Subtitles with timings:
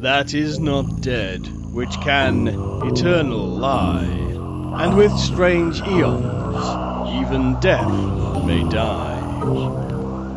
[0.00, 2.48] that is not dead, which can
[2.84, 4.04] eternal lie,
[4.82, 6.64] and with strange eons
[7.20, 7.88] even death
[8.44, 9.18] may die.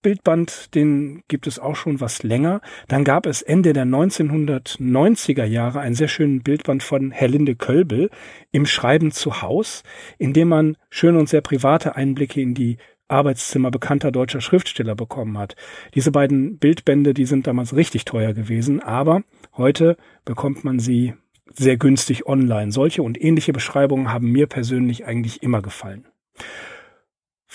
[0.06, 2.60] Bildband, den gibt es auch schon was länger.
[2.86, 8.10] Dann gab es Ende der 1990er Jahre einen sehr schönen Bildband von Herlinde Kölbel
[8.52, 9.82] im Schreiben zu Haus,
[10.16, 12.76] in dem man schöne und sehr private Einblicke in die
[13.08, 15.56] Arbeitszimmer bekannter deutscher Schriftsteller bekommen hat.
[15.96, 19.24] Diese beiden Bildbände, die sind damals richtig teuer gewesen, aber
[19.56, 21.14] heute bekommt man sie
[21.52, 22.70] sehr günstig online.
[22.70, 26.06] Solche und ähnliche Beschreibungen haben mir persönlich eigentlich immer gefallen.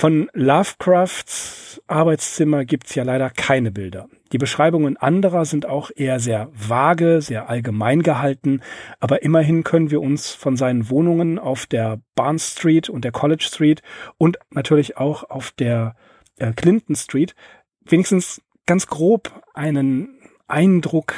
[0.02, 4.10] Von Lovecrafts Arbeitszimmer gibt's ja leider keine Bilder.
[4.32, 8.62] Die Beschreibungen anderer sind auch eher sehr vage, sehr allgemein gehalten,
[9.00, 13.44] aber immerhin können wir uns von seinen Wohnungen auf der Barnes Street und der College
[13.48, 13.84] Street
[14.18, 15.96] und natürlich auch auf der
[16.40, 17.36] äh, Clinton Street
[17.86, 20.18] wenigstens ganz grob einen
[20.48, 21.14] Eindruck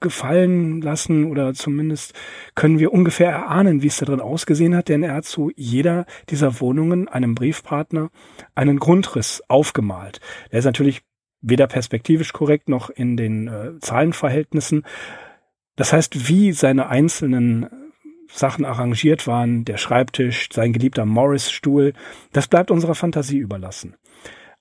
[0.00, 2.14] gefallen lassen oder zumindest
[2.54, 6.06] können wir ungefähr erahnen, wie es da drin ausgesehen hat, denn er hat zu jeder
[6.28, 8.10] dieser Wohnungen einem Briefpartner
[8.54, 10.20] einen Grundriss aufgemalt.
[10.52, 11.02] Der ist natürlich
[11.40, 14.84] weder perspektivisch korrekt noch in den äh, Zahlenverhältnissen.
[15.76, 17.68] Das heißt, wie seine einzelnen
[18.32, 21.94] Sachen arrangiert waren, der Schreibtisch, sein geliebter Morris-Stuhl,
[22.32, 23.96] das bleibt unserer Fantasie überlassen.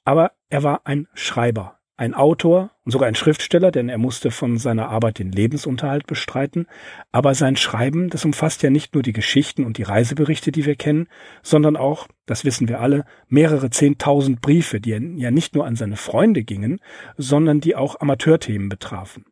[0.06, 4.58] Aber er war ein Schreiber, ein Autor und sogar ein Schriftsteller, denn er musste von
[4.58, 6.66] seiner Arbeit den Lebensunterhalt bestreiten.
[7.12, 10.78] Aber sein Schreiben, das umfasst ja nicht nur die Geschichten und die Reiseberichte, die wir
[10.78, 11.10] kennen,
[11.44, 15.98] sondern auch, das wissen wir alle, mehrere zehntausend Briefe, die ja nicht nur an seine
[15.98, 16.80] Freunde gingen,
[17.18, 19.26] sondern die auch Amateurthemen betrafen.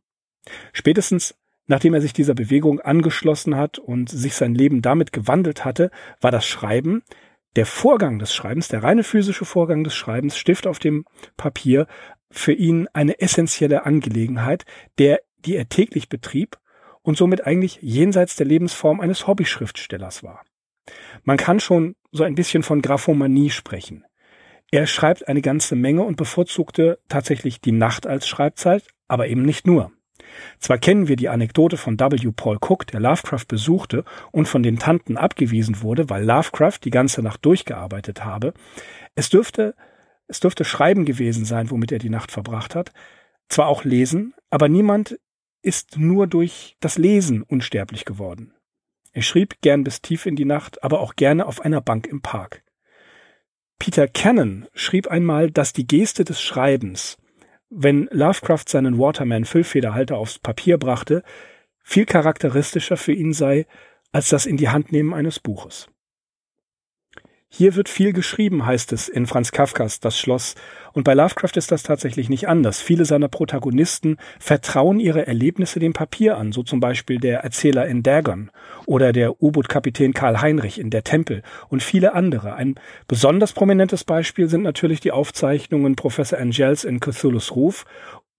[0.73, 1.35] Spätestens
[1.69, 5.91] Nachdem er sich dieser Bewegung angeschlossen hat und sich sein Leben damit gewandelt hatte,
[6.21, 7.03] war das Schreiben,
[7.57, 11.05] der Vorgang des Schreibens, der reine physische Vorgang des Schreibens, Stift auf dem
[11.37, 11.87] Papier,
[12.31, 14.65] für ihn eine essentielle Angelegenheit,
[14.97, 16.57] der, die er täglich betrieb
[17.01, 20.43] und somit eigentlich jenseits der Lebensform eines Hobbyschriftstellers war.
[21.23, 24.05] Man kann schon so ein bisschen von Graphomanie sprechen.
[24.71, 29.65] Er schreibt eine ganze Menge und bevorzugte tatsächlich die Nacht als Schreibzeit, aber eben nicht
[29.65, 29.91] nur.
[30.59, 32.31] Zwar kennen wir die Anekdote von W.
[32.35, 37.21] Paul Cook, der Lovecraft besuchte und von den Tanten abgewiesen wurde, weil Lovecraft die ganze
[37.21, 38.53] Nacht durchgearbeitet habe.
[39.15, 39.75] Es dürfte,
[40.27, 42.91] es dürfte Schreiben gewesen sein, womit er die Nacht verbracht hat.
[43.49, 45.19] Zwar auch Lesen, aber niemand
[45.61, 48.53] ist nur durch das Lesen unsterblich geworden.
[49.13, 52.21] Er schrieb gern bis tief in die Nacht, aber auch gerne auf einer Bank im
[52.21, 52.63] Park.
[53.79, 57.17] Peter Cannon schrieb einmal, dass die Geste des Schreibens
[57.69, 61.23] wenn Lovecraft seinen Waterman-Füllfederhalter aufs Papier brachte,
[61.83, 63.65] viel charakteristischer für ihn sei
[64.11, 65.89] als das in die Handnehmen eines Buches.
[67.49, 70.55] Hier wird viel geschrieben, heißt es in Franz Kafkas Das Schloss.
[70.91, 72.81] Und bei Lovecraft ist das tatsächlich nicht anders.
[72.81, 78.03] Viele seiner Protagonisten vertrauen ihre Erlebnisse dem Papier an, so zum Beispiel der Erzähler in
[78.03, 78.51] Dagon
[78.85, 82.55] oder der U-Boot-Kapitän Karl Heinrich in Der Tempel und viele andere.
[82.55, 82.75] Ein
[83.07, 87.85] besonders prominentes Beispiel sind natürlich die Aufzeichnungen Professor Angels in Cthulhu's Ruf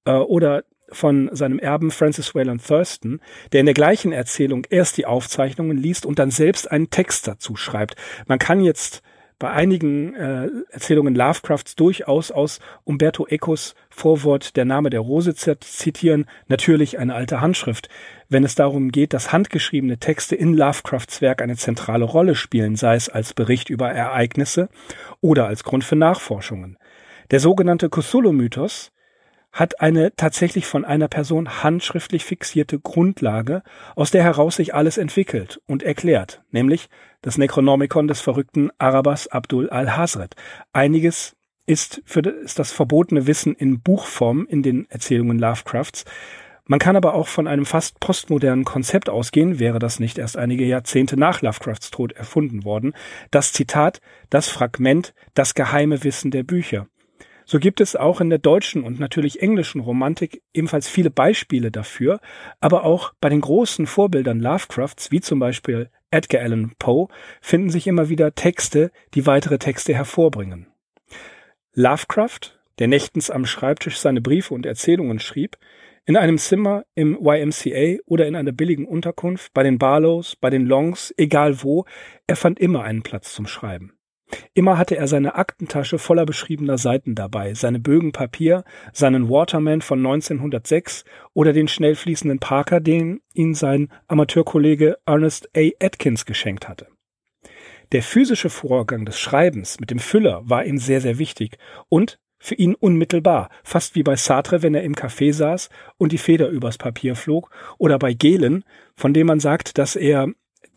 [0.04, 3.20] äh, oder von seinem Erben Francis Wayland Thurston,
[3.52, 7.56] der in der gleichen Erzählung erst die Aufzeichnungen liest und dann selbst einen Text dazu
[7.56, 7.96] schreibt.
[8.26, 9.02] Man kann jetzt
[9.38, 16.26] bei einigen äh, Erzählungen Lovecrafts durchaus aus Umberto Ecos Vorwort Der Name der Rose zitieren,
[16.48, 17.88] natürlich eine alte Handschrift,
[18.28, 22.96] wenn es darum geht, dass handgeschriebene Texte in Lovecrafts Werk eine zentrale Rolle spielen, sei
[22.96, 24.68] es als Bericht über Ereignisse
[25.20, 26.76] oder als Grund für Nachforschungen.
[27.30, 28.90] Der sogenannte Cthulhu-Mythos
[29.52, 33.62] hat eine tatsächlich von einer Person handschriftlich fixierte Grundlage,
[33.96, 36.88] aus der heraus sich alles entwickelt und erklärt, nämlich
[37.22, 40.34] das Necronomicon des verrückten Arabas Abdul al-Hazred.
[40.72, 41.34] Einiges
[41.66, 46.04] ist für ist das verbotene Wissen in Buchform in den Erzählungen Lovecrafts.
[46.64, 50.66] Man kann aber auch von einem fast postmodernen Konzept ausgehen, wäre das nicht erst einige
[50.66, 52.92] Jahrzehnte nach Lovecrafts Tod erfunden worden.
[53.30, 56.86] Das Zitat, das Fragment, das geheime Wissen der Bücher.
[57.50, 62.20] So gibt es auch in der deutschen und natürlich englischen Romantik ebenfalls viele Beispiele dafür,
[62.60, 67.08] aber auch bei den großen Vorbildern Lovecrafts, wie zum Beispiel Edgar Allan Poe,
[67.40, 70.66] finden sich immer wieder Texte, die weitere Texte hervorbringen.
[71.72, 75.56] Lovecraft, der nächtens am Schreibtisch seine Briefe und Erzählungen schrieb,
[76.04, 80.66] in einem Zimmer im YMCA oder in einer billigen Unterkunft, bei den Barlows, bei den
[80.66, 81.86] Longs, egal wo,
[82.26, 83.97] er fand immer einen Platz zum Schreiben.
[84.54, 89.98] Immer hatte er seine Aktentasche voller beschriebener Seiten dabei, seine Bögen Papier, seinen Waterman von
[89.98, 95.68] 1906 oder den schnell fließenden Parker, den ihn sein Amateurkollege Ernest A.
[95.80, 96.88] Atkins geschenkt hatte.
[97.92, 101.56] Der physische Vorgang des Schreibens mit dem Füller war ihm sehr, sehr wichtig
[101.88, 106.18] und für ihn unmittelbar, fast wie bei Sartre, wenn er im Café saß und die
[106.18, 108.64] Feder übers Papier flog, oder bei Gehlen,
[108.94, 110.28] von dem man sagt, dass er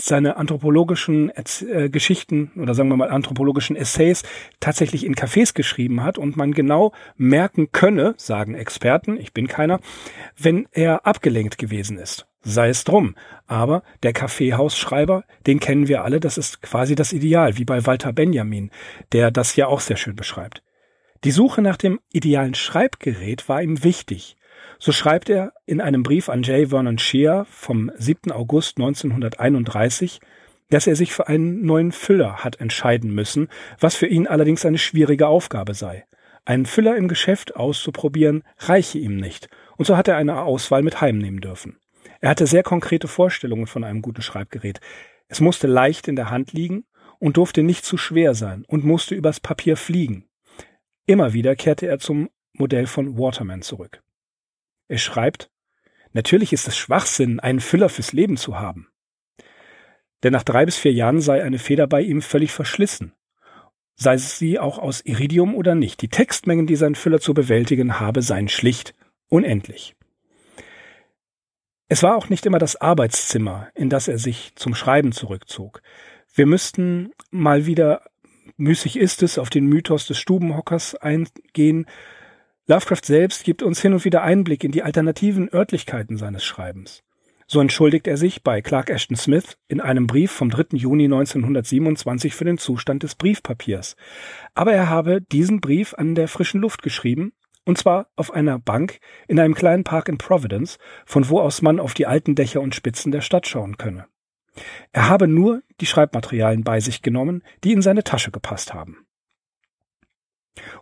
[0.01, 4.23] seine anthropologischen äh, Geschichten oder sagen wir mal anthropologischen Essays
[4.59, 9.79] tatsächlich in Cafés geschrieben hat und man genau merken könne, sagen Experten, ich bin keiner,
[10.37, 12.27] wenn er abgelenkt gewesen ist.
[12.43, 13.15] Sei es drum.
[13.45, 18.13] Aber der Kaffeehausschreiber, den kennen wir alle, das ist quasi das Ideal, wie bei Walter
[18.13, 18.71] Benjamin,
[19.11, 20.63] der das ja auch sehr schön beschreibt.
[21.23, 24.37] Die Suche nach dem idealen Schreibgerät war ihm wichtig.
[24.83, 26.67] So schreibt er in einem Brief an J.
[26.67, 28.31] Vernon Shear vom 7.
[28.31, 30.19] August 1931,
[30.71, 33.49] dass er sich für einen neuen Füller hat entscheiden müssen,
[33.79, 36.05] was für ihn allerdings eine schwierige Aufgabe sei.
[36.45, 40.99] Einen Füller im Geschäft auszuprobieren reiche ihm nicht, und so hat er eine Auswahl mit
[40.99, 41.77] heimnehmen dürfen.
[42.19, 44.79] Er hatte sehr konkrete Vorstellungen von einem guten Schreibgerät.
[45.27, 46.85] Es musste leicht in der Hand liegen
[47.19, 50.25] und durfte nicht zu schwer sein und musste übers Papier fliegen.
[51.05, 54.01] Immer wieder kehrte er zum Modell von Waterman zurück.
[54.91, 55.49] Er schreibt,
[56.11, 58.89] natürlich ist es Schwachsinn, einen Füller fürs Leben zu haben.
[60.21, 63.13] Denn nach drei bis vier Jahren sei eine Feder bei ihm völlig verschlissen.
[63.95, 68.21] Sei sie auch aus Iridium oder nicht, die Textmengen, die sein Füller zu bewältigen habe,
[68.21, 68.93] seien schlicht
[69.29, 69.95] unendlich.
[71.87, 75.81] Es war auch nicht immer das Arbeitszimmer, in das er sich zum Schreiben zurückzog.
[76.35, 78.01] Wir müssten mal wieder,
[78.57, 81.85] müßig ist es, auf den Mythos des Stubenhockers eingehen,
[82.67, 87.03] Lovecraft selbst gibt uns hin und wieder Einblick in die alternativen Örtlichkeiten seines Schreibens.
[87.47, 90.77] So entschuldigt er sich bei Clark Ashton Smith in einem Brief vom 3.
[90.77, 93.97] Juni 1927 für den Zustand des Briefpapiers.
[94.53, 97.33] Aber er habe diesen Brief an der frischen Luft geschrieben,
[97.65, 101.79] und zwar auf einer Bank in einem kleinen Park in Providence, von wo aus man
[101.79, 104.05] auf die alten Dächer und Spitzen der Stadt schauen könne.
[104.91, 109.05] Er habe nur die Schreibmaterialien bei sich genommen, die in seine Tasche gepasst haben.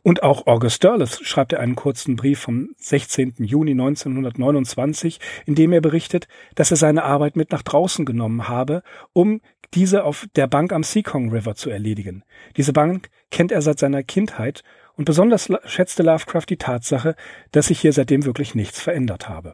[0.01, 3.36] Und auch August Derleth schreibt er einen kurzen Brief vom 16.
[3.38, 8.81] Juni 1929, in dem er berichtet, dass er seine Arbeit mit nach draußen genommen habe,
[9.13, 9.42] um
[9.74, 12.24] diese auf der Bank am Seacong River zu erledigen.
[12.57, 14.64] Diese Bank kennt er seit seiner Kindheit
[14.95, 17.16] und besonders schätzte Lovecraft die Tatsache,
[17.52, 19.54] dass sich hier seitdem wirklich nichts verändert habe.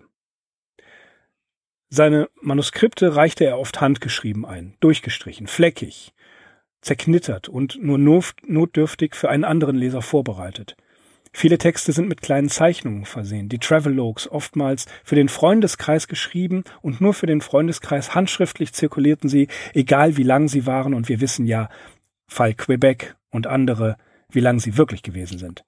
[1.89, 6.13] Seine Manuskripte reichte er oft handgeschrieben ein, durchgestrichen, fleckig
[6.86, 10.77] zerknittert und nur notdürftig für einen anderen Leser vorbereitet.
[11.34, 17.01] Viele Texte sind mit kleinen Zeichnungen versehen, die Travelogues oftmals für den Freundeskreis geschrieben und
[17.01, 21.46] nur für den Freundeskreis handschriftlich zirkulierten sie, egal wie lang sie waren und wir wissen
[21.46, 21.68] ja,
[22.27, 23.98] Fall Quebec und andere,
[24.30, 25.65] wie lang sie wirklich gewesen sind.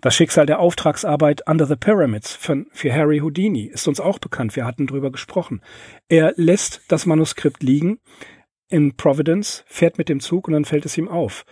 [0.00, 4.54] Das Schicksal der Auftragsarbeit Under the Pyramids für, für Harry Houdini ist uns auch bekannt.
[4.54, 5.60] Wir hatten drüber gesprochen.
[6.08, 7.98] Er lässt das Manuskript liegen,
[8.68, 11.44] in Providence, fährt mit dem Zug und dann fällt es ihm auf.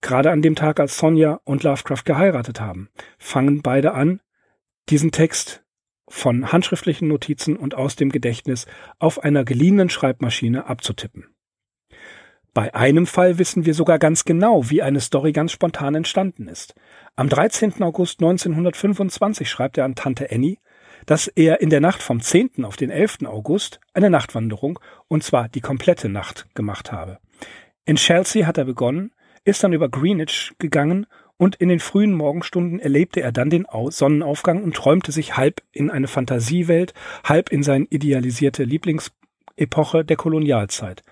[0.00, 4.20] Gerade an dem Tag, als Sonja und Lovecraft geheiratet haben, fangen beide an,
[4.88, 5.64] diesen Text
[6.08, 8.66] von handschriftlichen Notizen und aus dem Gedächtnis
[8.98, 11.28] auf einer geliehenen Schreibmaschine abzutippen.
[12.54, 16.74] Bei einem Fall wissen wir sogar ganz genau, wie eine Story ganz spontan entstanden ist.
[17.16, 17.82] Am 13.
[17.82, 20.58] August 1925 schreibt er an Tante Annie,
[21.06, 22.64] dass er in der Nacht vom 10.
[22.64, 23.18] auf den 11.
[23.24, 24.78] August eine Nachtwanderung,
[25.08, 27.18] und zwar die komplette Nacht, gemacht habe.
[27.84, 29.12] In Chelsea hat er begonnen,
[29.44, 31.06] ist dann über Greenwich gegangen
[31.36, 35.90] und in den frühen Morgenstunden erlebte er dann den Sonnenaufgang und träumte sich halb in
[35.90, 36.94] eine Fantasiewelt,
[37.24, 41.02] halb in seine idealisierte Lieblingsepoche der Kolonialzeit.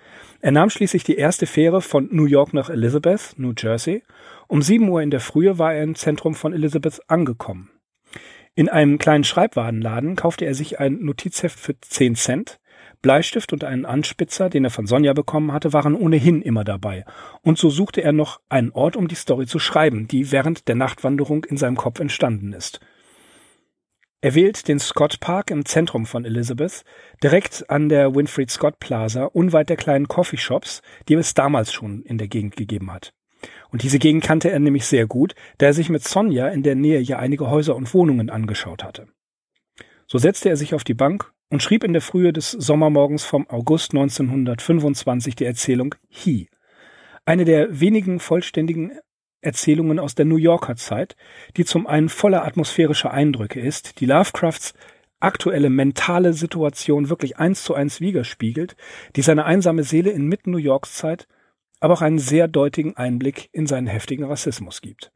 [0.40, 4.04] Er nahm schließlich die erste Fähre von New York nach Elizabeth, New Jersey.
[4.46, 7.70] Um sieben Uhr in der Frühe war er im Zentrum von Elizabeth angekommen.
[8.54, 12.60] In einem kleinen Schreibwarenladen kaufte er sich ein Notizheft für zehn Cent,
[13.02, 17.06] Bleistift und einen Anspitzer, den er von Sonja bekommen hatte, waren ohnehin immer dabei.
[17.40, 20.74] Und so suchte er noch einen Ort, um die Story zu schreiben, die während der
[20.74, 22.80] Nachtwanderung in seinem Kopf entstanden ist.
[24.20, 26.84] Er wählt den Scott Park im Zentrum von Elizabeth,
[27.22, 32.18] direkt an der Winfried Scott Plaza, unweit der kleinen Coffeeshops, die es damals schon in
[32.18, 33.14] der Gegend gegeben hat.
[33.70, 36.74] Und diese Gegend kannte er nämlich sehr gut, da er sich mit Sonja in der
[36.74, 39.08] Nähe ja einige Häuser und Wohnungen angeschaut hatte.
[40.06, 43.48] So setzte er sich auf die Bank und schrieb in der Frühe des Sommermorgens vom
[43.48, 46.48] August 1925 die Erzählung He,
[47.24, 48.92] eine der wenigen vollständigen
[49.40, 51.16] Erzählungen aus der New Yorker Zeit,
[51.56, 54.74] die zum einen voller atmosphärischer Eindrücke ist, die Lovecrafts
[55.20, 58.76] aktuelle mentale Situation wirklich eins zu eins widerspiegelt,
[59.16, 61.28] die seine einsame Seele inmitten New Yorks Zeit,
[61.80, 65.10] aber auch einen sehr deutigen Einblick in seinen heftigen Rassismus gibt.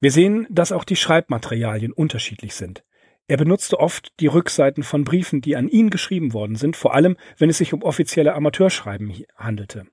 [0.00, 2.82] Wir sehen, dass auch die Schreibmaterialien unterschiedlich sind.
[3.28, 7.16] Er benutzte oft die Rückseiten von Briefen, die an ihn geschrieben worden sind, vor allem
[7.38, 9.86] wenn es sich um offizielle Amateurschreiben handelte.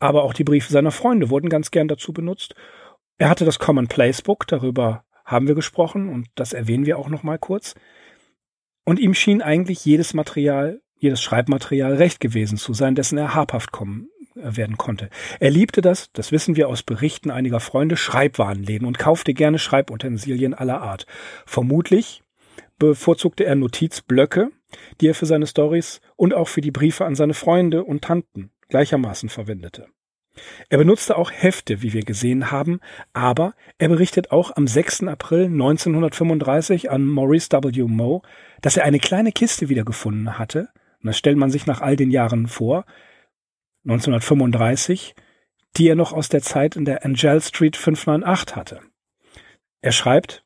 [0.00, 2.54] Aber auch die Briefe seiner Freunde wurden ganz gern dazu benutzt.
[3.16, 7.22] Er hatte das Commonplace Book, darüber haben wir gesprochen und das erwähnen wir auch noch
[7.22, 7.74] mal kurz.
[8.84, 13.70] Und ihm schien eigentlich jedes Material, jedes Schreibmaterial recht gewesen zu sein, dessen er habhaft
[13.72, 14.08] kommen
[14.44, 15.10] werden konnte.
[15.40, 20.54] Er liebte das, das wissen wir aus Berichten einiger Freunde, Schreibwarenläden und kaufte gerne Schreibutensilien
[20.54, 21.06] aller Art.
[21.46, 22.22] Vermutlich
[22.78, 24.50] bevorzugte er Notizblöcke,
[25.00, 28.50] die er für seine Stories und auch für die Briefe an seine Freunde und Tanten
[28.68, 29.86] gleichermaßen verwendete.
[30.68, 32.80] Er benutzte auch Hefte, wie wir gesehen haben,
[33.12, 35.04] aber er berichtet auch am 6.
[35.04, 37.84] April 1935 an Maurice W.
[37.84, 38.22] Moe,
[38.60, 40.70] dass er eine kleine Kiste wiedergefunden hatte,
[41.02, 42.84] und das stellt man sich nach all den Jahren vor,
[43.84, 45.14] 1935,
[45.76, 48.80] die er noch aus der Zeit in der Angel Street 598 hatte.
[49.80, 50.44] Er schreibt,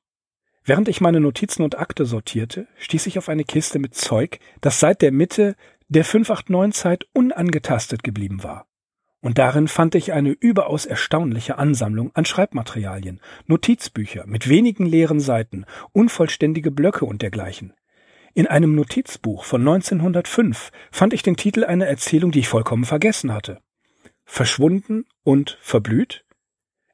[0.65, 4.81] Während ich meine Notizen und Akte sortierte, stieß ich auf eine Kiste mit Zeug, das
[4.81, 5.57] seit der Mitte
[5.89, 8.67] der 589-Zeit unangetastet geblieben war.
[9.21, 15.65] Und darin fand ich eine überaus erstaunliche Ansammlung an Schreibmaterialien, Notizbücher mit wenigen leeren Seiten,
[15.93, 17.73] unvollständige Blöcke und dergleichen.
[18.39, 23.33] In einem Notizbuch von 1905 fand ich den Titel einer Erzählung, die ich vollkommen vergessen
[23.33, 23.59] hatte.
[24.25, 26.25] Verschwunden und verblüht?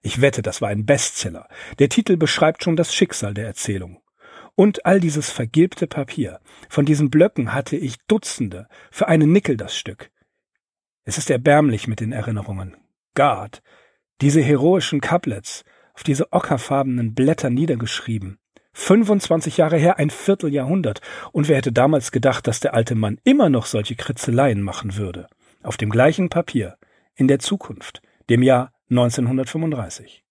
[0.01, 1.47] Ich wette, das war ein Bestseller.
[1.79, 4.01] Der Titel beschreibt schon das Schicksal der Erzählung.
[4.55, 6.41] Und all dieses vergilbte Papier.
[6.71, 10.11] Von diesen Blöcken hatte ich Dutzende, für einen Nickel das Stück.
[11.03, 12.75] Es ist erbärmlich mit den Erinnerungen.
[13.15, 13.61] God,
[14.23, 18.39] diese heroischen Couplets, auf diese ockerfarbenen Blätter niedergeschrieben.
[18.75, 21.01] 25 Jahre her, ein Vierteljahrhundert.
[21.33, 25.29] Und wer hätte damals gedacht, dass der alte Mann immer noch solche Kritzeleien machen würde?
[25.63, 26.77] Auf dem gleichen Papier.
[27.15, 28.03] In der Zukunft.
[28.29, 30.25] Dem Jahr 1935.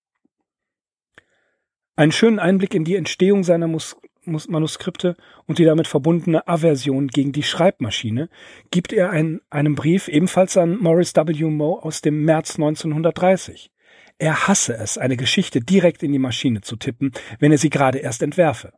[1.95, 7.07] Einen schönen Einblick in die Entstehung seiner Mus Mus Manuskripte und die damit verbundene Aversion
[7.07, 8.29] gegen die Schreibmaschine
[8.71, 11.43] gibt er in einem Brief ebenfalls an Morris W.
[11.43, 13.72] Moe aus dem März 1930.
[14.17, 17.99] Er hasse es, eine Geschichte direkt in die Maschine zu tippen, wenn er sie gerade
[17.99, 18.73] erst entwerfe.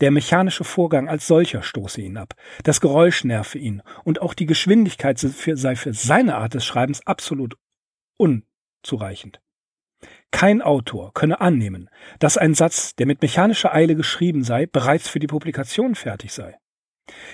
[0.00, 2.34] Der mechanische Vorgang als solcher stoße ihn ab,
[2.64, 7.56] das Geräusch nerve ihn und auch die Geschwindigkeit sei für seine Art des Schreibens absolut
[8.18, 8.44] un
[8.82, 9.40] zureichend.
[10.30, 15.18] Kein Autor könne annehmen, dass ein Satz, der mit mechanischer Eile geschrieben sei, bereits für
[15.18, 16.56] die Publikation fertig sei.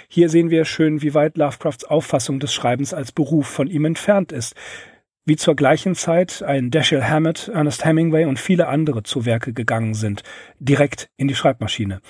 [0.08, 4.30] Hier sehen wir schön, wie weit Lovecrafts Auffassung des Schreibens als Beruf von ihm entfernt
[4.30, 4.54] ist,
[5.24, 9.94] wie zur gleichen Zeit ein Dashiell Hammett, Ernest Hemingway und viele andere zu Werke gegangen
[9.94, 10.22] sind,
[10.58, 12.00] direkt in die Schreibmaschine.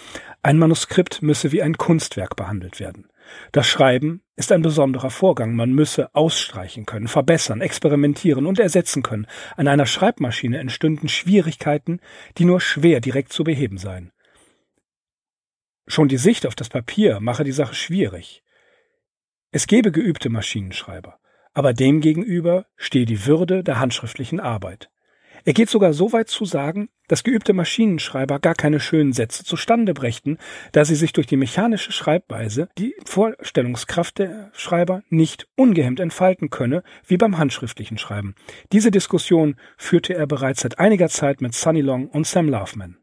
[0.43, 3.09] Ein Manuskript müsse wie ein Kunstwerk behandelt werden.
[3.53, 5.55] Das Schreiben ist ein besonderer Vorgang.
[5.55, 9.27] Man müsse ausstreichen können, verbessern, experimentieren und ersetzen können.
[9.57, 12.01] An einer Schreibmaschine entstünden Schwierigkeiten,
[12.37, 14.13] die nur schwer direkt zu beheben seien.
[15.87, 18.43] Schon die Sicht auf das Papier mache die Sache schwierig.
[19.51, 21.19] Es gebe geübte Maschinenschreiber,
[21.55, 24.91] aber demgegenüber stehe die Würde der handschriftlichen Arbeit.
[25.47, 29.93] Er geht sogar so weit zu sagen, dass geübte Maschinenschreiber gar keine schönen Sätze zustande
[29.93, 30.39] brächten,
[30.73, 36.83] da sie sich durch die mechanische Schreibweise die Vorstellungskraft der Schreiber nicht ungehemmt entfalten könne,
[37.07, 38.35] wie beim handschriftlichen Schreiben.
[38.73, 42.97] Diese Diskussion führte er bereits seit einiger Zeit mit Sunny Long und Sam Loveman.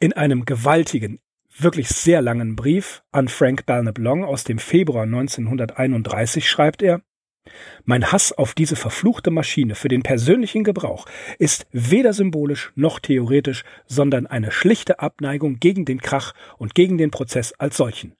[0.00, 1.20] In einem gewaltigen,
[1.56, 7.00] wirklich sehr langen Brief an Frank Belknap Long aus dem Februar 1931 schreibt er,
[7.84, 11.06] Mein Hass auf diese verfluchte Maschine für den persönlichen Gebrauch
[11.38, 17.10] ist weder symbolisch noch theoretisch, sondern eine schlichte Abneigung gegen den Krach und gegen den
[17.10, 18.14] Prozess als solchen.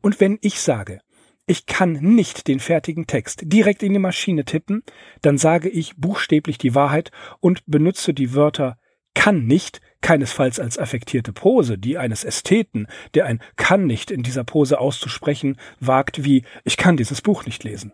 [0.00, 1.00] Und wenn ich sage,
[1.46, 4.82] ich kann nicht den fertigen Text direkt in die Maschine tippen,
[5.20, 7.10] dann sage ich buchstäblich die Wahrheit
[7.40, 8.78] und benutze die Wörter
[9.14, 14.44] kann nicht keinesfalls als affektierte Pose, die eines Ästheten, der ein kann nicht in dieser
[14.44, 17.92] Pose auszusprechen wagt, wie ich kann dieses Buch nicht lesen.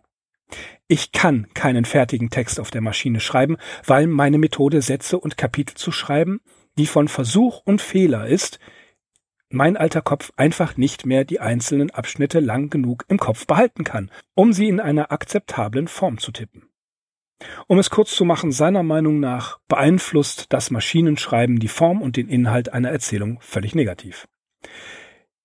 [0.87, 5.75] Ich kann keinen fertigen Text auf der Maschine schreiben, weil meine Methode Sätze und Kapitel
[5.75, 6.40] zu schreiben,
[6.78, 8.59] die von Versuch und Fehler ist,
[9.50, 14.11] mein alter Kopf einfach nicht mehr die einzelnen Abschnitte lang genug im Kopf behalten kann,
[14.35, 16.69] um sie in einer akzeptablen Form zu tippen.
[17.67, 22.28] Um es kurz zu machen, seiner Meinung nach beeinflusst das Maschinenschreiben die Form und den
[22.28, 24.26] Inhalt einer Erzählung völlig negativ.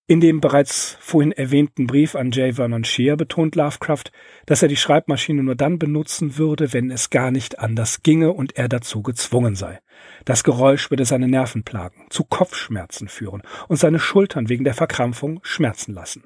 [0.06, 2.54] In dem bereits vorhin erwähnten Brief an J.
[2.56, 4.12] Vernon Shea betont Lovecraft,
[4.46, 8.58] dass er die Schreibmaschine nur dann benutzen würde, wenn es gar nicht anders ginge und
[8.58, 9.80] er dazu gezwungen sei.
[10.26, 15.40] Das Geräusch würde seine Nerven plagen, zu Kopfschmerzen führen und seine Schultern wegen der Verkrampfung
[15.44, 16.26] schmerzen lassen.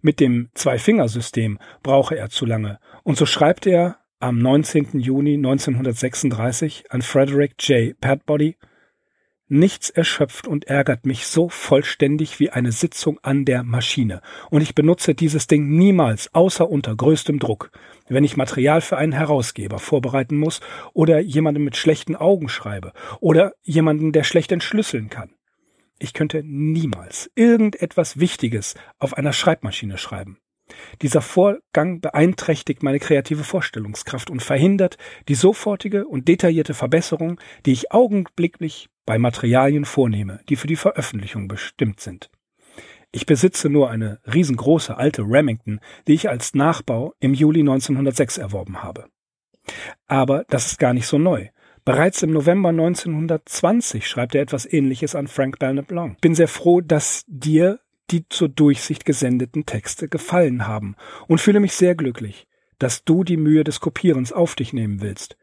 [0.00, 4.98] Mit dem Zwei-Finger-System brauche er zu lange, und so schreibt er am 19.
[4.98, 7.98] Juni 1936 an Frederick J.
[8.00, 8.56] Padbody
[9.54, 14.22] Nichts erschöpft und ärgert mich so vollständig wie eine Sitzung an der Maschine.
[14.48, 17.70] Und ich benutze dieses Ding niemals, außer unter größtem Druck.
[18.08, 20.62] Wenn ich Material für einen Herausgeber vorbereiten muss
[20.94, 25.34] oder jemandem mit schlechten Augen schreibe oder jemanden, der schlecht entschlüsseln kann.
[25.98, 30.38] Ich könnte niemals irgendetwas Wichtiges auf einer Schreibmaschine schreiben.
[31.02, 34.96] Dieser Vorgang beeinträchtigt meine kreative Vorstellungskraft und verhindert
[35.28, 41.48] die sofortige und detaillierte Verbesserung, die ich augenblicklich bei Materialien vornehme, die für die Veröffentlichung
[41.48, 42.30] bestimmt sind.
[43.10, 48.82] Ich besitze nur eine riesengroße alte Remington, die ich als Nachbau im Juli 1906 erworben
[48.82, 49.08] habe.
[50.06, 51.48] Aber das ist gar nicht so neu.
[51.84, 56.16] Bereits im November 1920 schreibt er etwas Ähnliches an Frank Belknap Long.
[56.20, 57.80] Bin sehr froh, dass dir
[58.10, 60.96] die zur Durchsicht gesendeten Texte gefallen haben
[61.28, 62.46] und fühle mich sehr glücklich,
[62.78, 65.36] dass du die Mühe des Kopierens auf dich nehmen willst.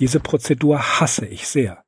[0.00, 1.84] Diese Prozedur hasse ich sehr.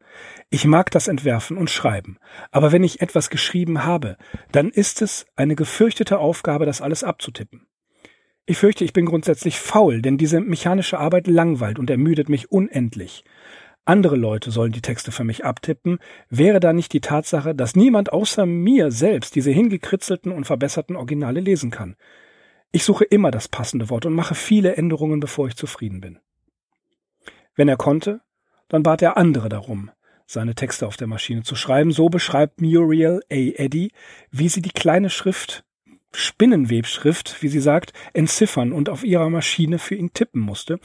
[0.50, 2.16] Ich mag das Entwerfen und Schreiben,
[2.50, 4.16] aber wenn ich etwas geschrieben habe,
[4.50, 7.66] dann ist es eine gefürchtete Aufgabe, das alles abzutippen.
[8.46, 13.24] Ich fürchte, ich bin grundsätzlich faul, denn diese mechanische Arbeit langweilt und ermüdet mich unendlich.
[13.84, 15.98] Andere Leute sollen die Texte für mich abtippen,
[16.30, 21.40] wäre da nicht die Tatsache, dass niemand außer mir selbst diese hingekritzelten und verbesserten Originale
[21.40, 21.96] lesen kann.
[22.72, 26.18] Ich suche immer das passende Wort und mache viele Änderungen, bevor ich zufrieden bin.
[27.54, 28.22] Wenn er konnte,
[28.68, 29.90] dann bat er andere darum,
[30.28, 31.90] seine Texte auf der Maschine zu schreiben.
[31.90, 33.34] So beschreibt Muriel A.
[33.34, 33.90] Eddy,
[34.30, 35.64] wie sie die kleine Schrift,
[36.12, 40.78] Spinnenwebschrift, wie sie sagt, entziffern und auf ihrer Maschine für ihn tippen musste,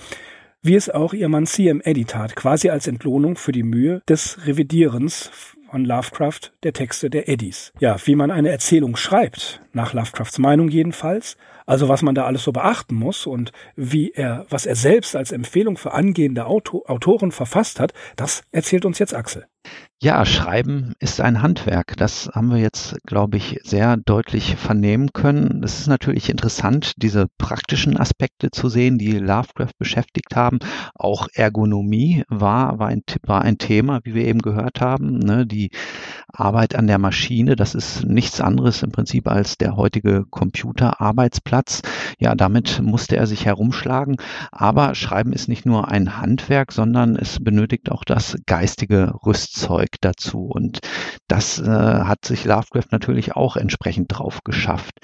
[0.62, 1.82] wie es auch ihr Mann C.M.
[1.84, 5.30] Eddy tat, quasi als Entlohnung für die Mühe des Revidierens
[5.70, 7.74] von Lovecraft der Texte der Eddies.
[7.80, 12.44] Ja, wie man eine Erzählung schreibt, nach Lovecrafts Meinung jedenfalls, also was man da alles
[12.44, 17.32] so beachten muss und wie er, was er selbst als Empfehlung für angehende Auto, Autoren
[17.32, 19.46] verfasst hat, das erzählt uns jetzt Axel.
[20.04, 21.96] Ja, Schreiben ist ein Handwerk.
[21.96, 25.64] Das haben wir jetzt, glaube ich, sehr deutlich vernehmen können.
[25.64, 30.60] Es ist natürlich interessant, diese praktischen Aspekte zu sehen, die Lovecraft beschäftigt haben.
[30.94, 35.20] Auch Ergonomie war, war, ein, war ein Thema, wie wir eben gehört haben.
[35.20, 35.48] Ne?
[35.48, 35.72] Die
[36.28, 41.82] Arbeit an der Maschine, das ist nichts anderes im Prinzip als der heutige Computerarbeitsplatz.
[42.20, 44.18] Ja, damit musste er sich herumschlagen.
[44.52, 50.46] Aber Schreiben ist nicht nur ein Handwerk, sondern es benötigt auch das geistige Rüstzeug dazu.
[50.46, 50.80] Und
[51.28, 55.00] das äh, hat sich Lovecraft natürlich auch entsprechend drauf geschafft.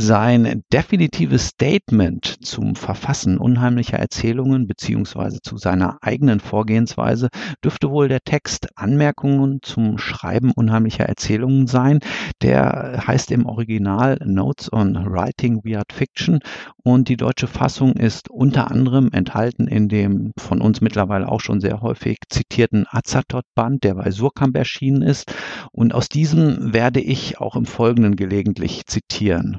[0.00, 7.30] Sein definitives Statement zum Verfassen unheimlicher Erzählungen beziehungsweise zu seiner eigenen Vorgehensweise
[7.64, 11.98] dürfte wohl der Text Anmerkungen zum Schreiben unheimlicher Erzählungen sein.
[12.42, 16.38] Der heißt im Original Notes on Writing Weird Fiction
[16.84, 21.60] und die deutsche Fassung ist unter anderem enthalten in dem von uns mittlerweile auch schon
[21.60, 25.34] sehr häufig zitierten Azathoth-Band, der bei Surkamp erschienen ist.
[25.72, 29.58] Und aus diesem werde ich auch im Folgenden gelegentlich zitieren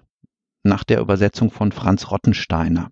[0.63, 2.91] nach der Übersetzung von Franz Rottensteiner.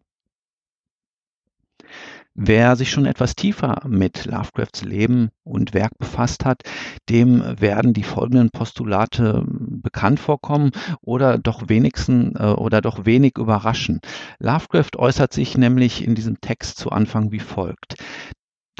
[2.39, 6.61] Wer sich schon etwas tiefer mit Lovecrafts Leben und Werk befasst hat,
[7.09, 10.69] dem werden die folgenden Postulate bekannt vorkommen
[11.01, 14.01] oder doch wenigstens äh, oder doch wenig überraschen.
[14.37, 17.95] Lovecraft äußert sich nämlich in diesem Text zu Anfang wie folgt.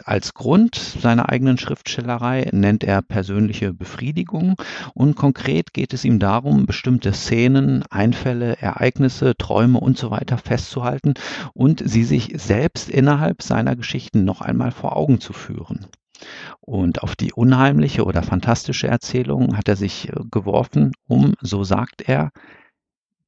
[0.06, 4.56] Als Grund seiner eigenen Schriftstellerei nennt er persönliche Befriedigung
[4.94, 11.14] und konkret geht es ihm darum, bestimmte Szenen, Einfälle, Ereignisse, Träume und so festzuhalten
[11.54, 15.88] und sie sich selbst innerhalb seiner Geschichten noch einmal vor Augen zu führen.
[16.62, 22.02] Und auf die unheimliche oder fantastische Erzählung hat er sich äh, geworfen, um, so sagt
[22.02, 22.32] er,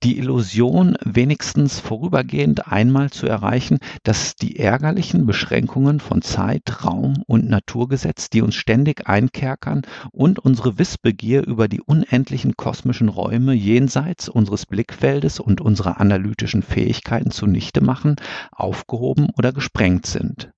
[0.04, 7.50] die Illusion wenigstens vorübergehend einmal zu erreichen, dass die ärgerlichen Beschränkungen von Zeit, Raum und
[7.50, 9.82] Naturgesetz, die uns ständig einkerkern
[10.12, 17.32] und unsere Wissbegier über die unendlichen kosmischen Räume jenseits unseres Blickfeldes und unserer analytischen Fähigkeiten
[17.32, 18.16] zunichte machen,
[18.52, 20.52] aufgehoben oder gesprengt sind.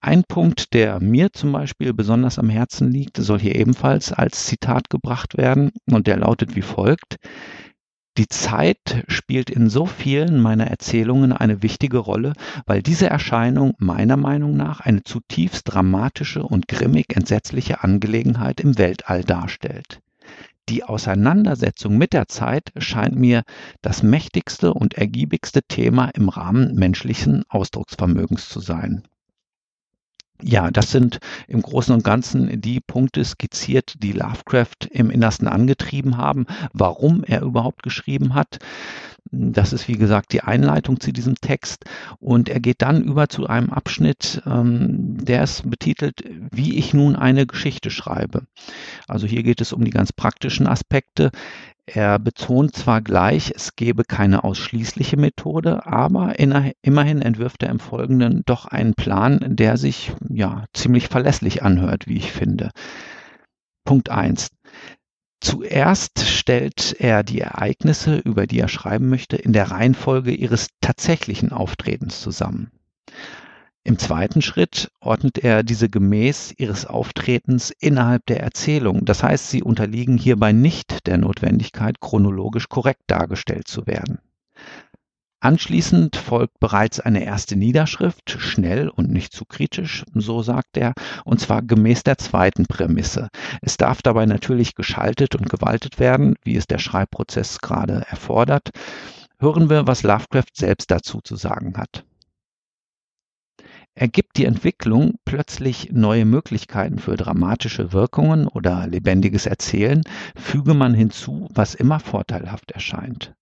[0.00, 4.90] Ein Punkt, der mir zum Beispiel besonders am Herzen liegt, soll hier ebenfalls als Zitat
[4.90, 7.16] gebracht werden und der lautet wie folgt.
[8.16, 14.16] Die Zeit spielt in so vielen meiner Erzählungen eine wichtige Rolle, weil diese Erscheinung meiner
[14.16, 20.00] Meinung nach eine zutiefst dramatische und grimmig entsetzliche Angelegenheit im Weltall darstellt.
[20.68, 23.42] Die Auseinandersetzung mit der Zeit scheint mir
[23.82, 29.02] das mächtigste und ergiebigste Thema im Rahmen menschlichen Ausdrucksvermögens zu sein.
[30.42, 36.16] Ja, das sind im Großen und Ganzen die Punkte skizziert, die Lovecraft im Innersten angetrieben
[36.16, 38.58] haben, warum er überhaupt geschrieben hat.
[39.30, 41.84] Das ist, wie gesagt, die Einleitung zu diesem Text.
[42.20, 47.16] Und er geht dann über zu einem Abschnitt, ähm, der ist betitelt, wie ich nun
[47.16, 48.42] eine Geschichte schreibe.
[49.08, 51.30] Also hier geht es um die ganz praktischen Aspekte.
[51.86, 58.42] Er betont zwar gleich, es gebe keine ausschließliche Methode, aber immerhin entwirft er im Folgenden
[58.46, 62.70] doch einen Plan, der sich ja ziemlich verlässlich anhört, wie ich finde.
[63.84, 64.48] Punkt eins:
[65.40, 71.52] Zuerst stellt er die Ereignisse, über die er schreiben möchte, in der Reihenfolge ihres tatsächlichen
[71.52, 72.70] Auftretens zusammen.
[73.86, 79.04] Im zweiten Schritt ordnet er diese gemäß ihres Auftretens innerhalb der Erzählung.
[79.04, 84.20] Das heißt, sie unterliegen hierbei nicht der Notwendigkeit, chronologisch korrekt dargestellt zu werden.
[85.40, 90.94] Anschließend folgt bereits eine erste Niederschrift, schnell und nicht zu kritisch, so sagt er,
[91.26, 93.28] und zwar gemäß der zweiten Prämisse.
[93.60, 98.70] Es darf dabei natürlich geschaltet und gewaltet werden, wie es der Schreibprozess gerade erfordert.
[99.38, 102.06] Hören wir, was Lovecraft selbst dazu zu sagen hat.
[103.96, 110.02] Ergibt die Entwicklung plötzlich neue Möglichkeiten für dramatische Wirkungen oder lebendiges Erzählen,
[110.34, 113.34] füge man hinzu, was immer vorteilhaft erscheint.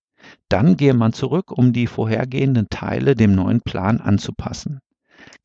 [0.49, 4.79] Dann gehe man zurück, um die vorhergehenden Teile dem neuen Plan anzupassen.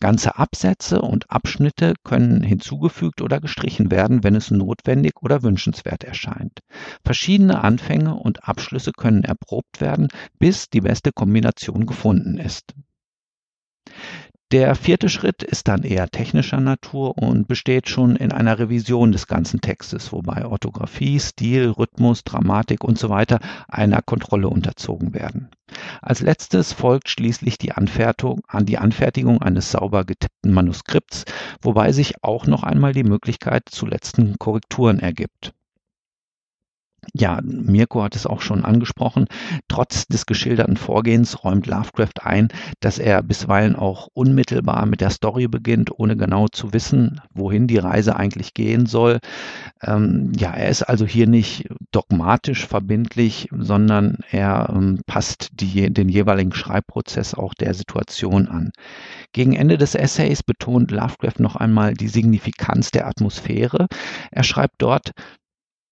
[0.00, 6.60] Ganze Absätze und Abschnitte können hinzugefügt oder gestrichen werden, wenn es notwendig oder wünschenswert erscheint.
[7.04, 12.74] Verschiedene Anfänge und Abschlüsse können erprobt werden, bis die beste Kombination gefunden ist.
[14.50, 19.26] Der vierte Schritt ist dann eher technischer Natur und besteht schon in einer Revision des
[19.26, 25.50] ganzen Textes, wobei Orthographie, Stil, Rhythmus, Dramatik und so weiter einer Kontrolle unterzogen werden.
[26.00, 31.26] Als letztes folgt schließlich die Anfertigung, an die Anfertigung eines sauber getippten Manuskripts,
[31.61, 35.52] wobei sich auch noch einmal die Möglichkeit zu letzten Korrekturen ergibt.
[37.14, 39.26] Ja, Mirko hat es auch schon angesprochen.
[39.68, 42.48] Trotz des geschilderten Vorgehens räumt Lovecraft ein,
[42.80, 47.78] dass er bisweilen auch unmittelbar mit der Story beginnt, ohne genau zu wissen, wohin die
[47.78, 49.18] Reise eigentlich gehen soll.
[49.82, 56.08] Ähm, ja, er ist also hier nicht dogmatisch verbindlich, sondern er ähm, passt die, den
[56.08, 58.70] jeweiligen Schreibprozess auch der Situation an.
[59.32, 63.86] Gegen Ende des Essays betont Lovecraft noch einmal die Signifikanz der Atmosphäre.
[64.30, 65.12] Er schreibt dort,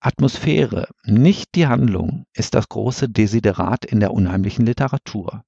[0.01, 5.43] Atmosphäre, nicht die Handlung, ist das große Desiderat in der unheimlichen Literatur.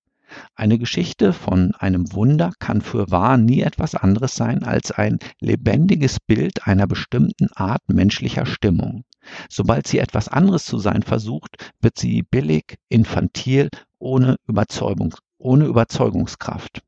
[0.55, 6.19] Eine Geschichte von einem Wunder kann für wahr nie etwas anderes sein als ein lebendiges
[6.21, 9.05] Bild einer bestimmten Art menschlicher Stimmung.
[9.49, 16.83] Sobald sie etwas anderes zu sein versucht, wird sie billig, infantil, ohne, Überzeugung, ohne Überzeugungskraft.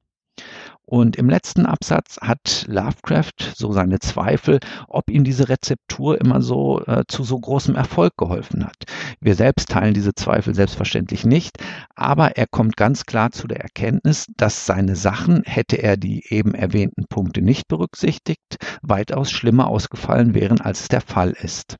[0.91, 6.85] Und im letzten Absatz hat Lovecraft so seine Zweifel, ob ihm diese Rezeptur immer so
[6.85, 8.87] äh, zu so großem Erfolg geholfen hat.
[9.21, 11.59] Wir selbst teilen diese Zweifel selbstverständlich nicht,
[11.95, 16.55] aber er kommt ganz klar zu der Erkenntnis, dass seine Sachen, hätte er die eben
[16.55, 21.77] erwähnten Punkte nicht berücksichtigt, weitaus schlimmer ausgefallen wären, als es der Fall ist.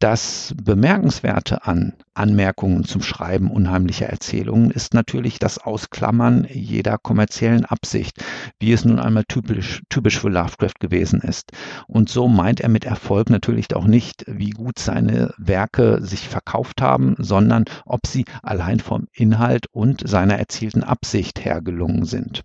[0.00, 8.24] Das Bemerkenswerte an Anmerkungen zum Schreiben unheimlicher Erzählungen ist natürlich das Ausklammern jeder kommerziellen Absicht,
[8.60, 11.50] wie es nun einmal typisch, typisch für Lovecraft gewesen ist.
[11.88, 16.80] Und so meint er mit Erfolg natürlich auch nicht, wie gut seine Werke sich verkauft
[16.80, 22.44] haben, sondern ob sie allein vom Inhalt und seiner erzielten Absicht her gelungen sind.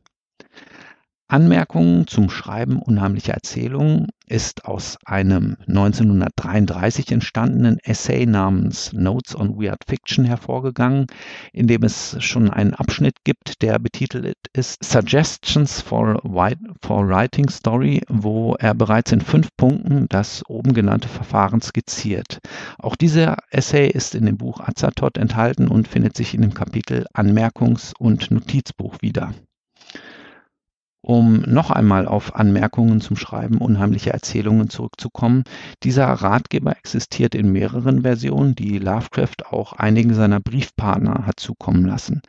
[1.33, 9.83] Anmerkungen zum Schreiben unheimlicher Erzählungen ist aus einem 1933 entstandenen Essay namens Notes on Weird
[9.87, 11.07] Fiction hervorgegangen,
[11.51, 16.21] in dem es schon einen Abschnitt gibt, der betitelt ist Suggestions for,
[16.83, 22.41] for Writing Story, wo er bereits in fünf Punkten das oben genannte Verfahren skizziert.
[22.77, 27.07] Auch dieser Essay ist in dem Buch Azatot enthalten und findet sich in dem Kapitel
[27.15, 29.33] Anmerkungs- und Notizbuch wieder.
[31.05, 35.43] Um noch einmal auf Anmerkungen zum Schreiben unheimlicher Erzählungen zurückzukommen,
[35.83, 42.21] dieser Ratgeber existiert in mehreren Versionen, die Lovecraft auch einigen seiner Briefpartner hat zukommen lassen.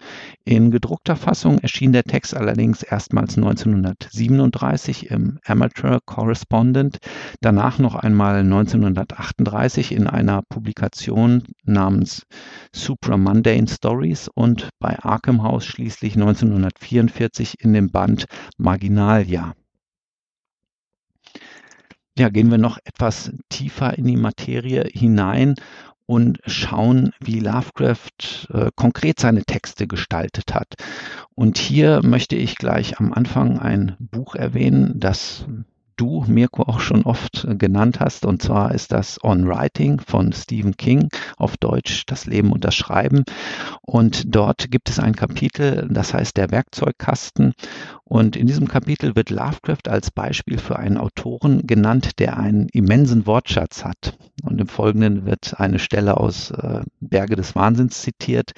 [0.45, 6.99] In gedruckter Fassung erschien der Text allerdings erstmals 1937 im Amateur Correspondent,
[7.41, 12.27] danach noch einmal 1938 in einer Publikation namens
[12.73, 18.27] Supramundane Stories und bei Arkham House schließlich 1944 in dem Band
[18.65, 19.55] Marginalia.
[22.17, 25.57] Ja, gehen wir noch etwas tiefer in die Materie hinein
[26.07, 30.75] und schauen, wie Lovecraft äh, konkret seine Texte gestaltet hat.
[31.35, 35.47] Und hier möchte ich gleich am Anfang ein Buch erwähnen, das
[35.97, 38.27] du, Mirko, auch schon oft äh, genannt hast.
[38.27, 42.75] Und zwar ist das On Writing von Stephen King, auf Deutsch Das Leben und das
[42.75, 43.25] Schreiben.
[43.83, 47.55] Und dort gibt es ein Kapitel, das heißt der Werkzeugkasten.
[48.05, 53.27] Und in diesem Kapitel wird Lovecraft als Beispiel für einen Autoren genannt, der einen immensen
[53.27, 54.17] Wortschatz hat.
[54.43, 58.53] Und im Folgenden wird eine Stelle aus äh, Berge des Wahnsinns zitiert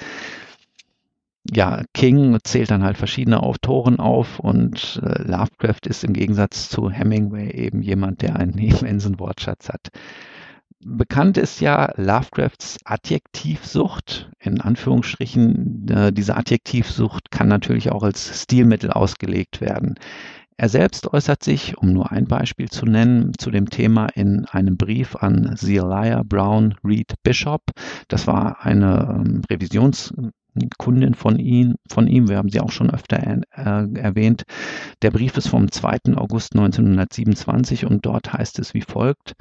[1.52, 6.90] ja, King zählt dann halt verschiedene Autoren auf und äh, Lovecraft ist im Gegensatz zu
[6.90, 9.88] Hemingway eben jemand, der einen immensen Wortschatz hat.
[10.84, 14.30] Bekannt ist ja Lovecrafts Adjektivsucht.
[14.38, 19.96] In Anführungsstrichen, äh, diese Adjektivsucht kann natürlich auch als Stilmittel ausgelegt werden.
[20.58, 24.78] Er selbst äußert sich, um nur ein Beispiel zu nennen, zu dem Thema in einem
[24.78, 27.62] Brief an Zelia Brown Reed Bishop.
[28.08, 30.14] Das war eine ähm, Revisions
[30.78, 34.44] Kundin von ihm, von ihm, wir haben sie auch schon öfter er, äh, erwähnt.
[35.02, 36.16] Der Brief ist vom 2.
[36.16, 39.34] August 1927 und dort heißt es wie folgt.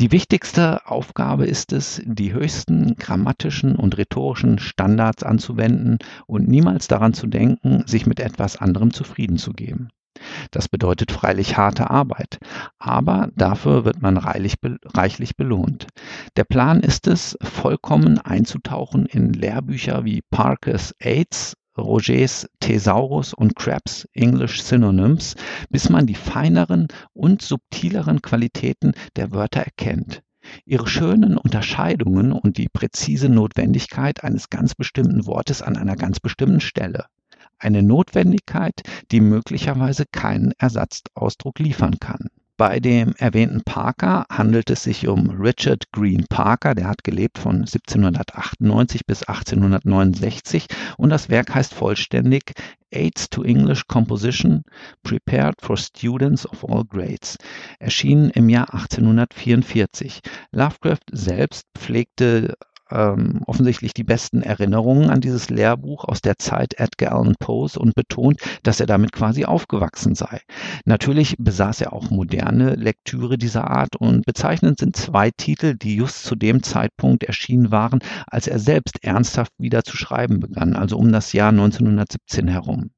[0.00, 7.14] Die wichtigste Aufgabe ist es, die höchsten grammatischen und rhetorischen Standards anzuwenden und niemals daran
[7.14, 9.90] zu denken, sich mit etwas anderem zufrieden zu geben.
[10.50, 12.38] Das bedeutet freilich harte Arbeit,
[12.78, 14.54] aber dafür wird man reichlich,
[14.84, 15.86] reichlich belohnt.
[16.36, 24.06] Der Plan ist es, vollkommen einzutauchen in Lehrbücher wie Parkers AIDS, Rogers Thesaurus und Krabs
[24.12, 25.34] English Synonyms,
[25.70, 30.22] bis man die feineren und subtileren Qualitäten der Wörter erkennt.
[30.64, 36.60] Ihre schönen Unterscheidungen und die präzise Notwendigkeit eines ganz bestimmten Wortes an einer ganz bestimmten
[36.60, 37.06] Stelle
[37.62, 42.28] eine Notwendigkeit, die möglicherweise keinen Ersatzausdruck liefern kann.
[42.58, 47.56] Bei dem erwähnten Parker handelt es sich um Richard Green Parker, der hat gelebt von
[47.62, 52.52] 1798 bis 1869 und das Werk heißt vollständig
[52.92, 54.62] Aids to English Composition
[55.02, 57.36] Prepared for Students of All Grades,
[57.80, 60.20] erschienen im Jahr 1844.
[60.52, 62.54] Lovecraft selbst pflegte
[62.92, 67.94] ähm, offensichtlich die besten Erinnerungen an dieses Lehrbuch aus der Zeit Edgar Allan Poes und
[67.94, 70.40] betont, dass er damit quasi aufgewachsen sei.
[70.84, 76.24] Natürlich besaß er auch moderne Lektüre dieser Art und bezeichnend sind zwei Titel, die just
[76.24, 81.12] zu dem Zeitpunkt erschienen waren, als er selbst ernsthaft wieder zu schreiben begann, also um
[81.12, 82.90] das Jahr 1917 herum.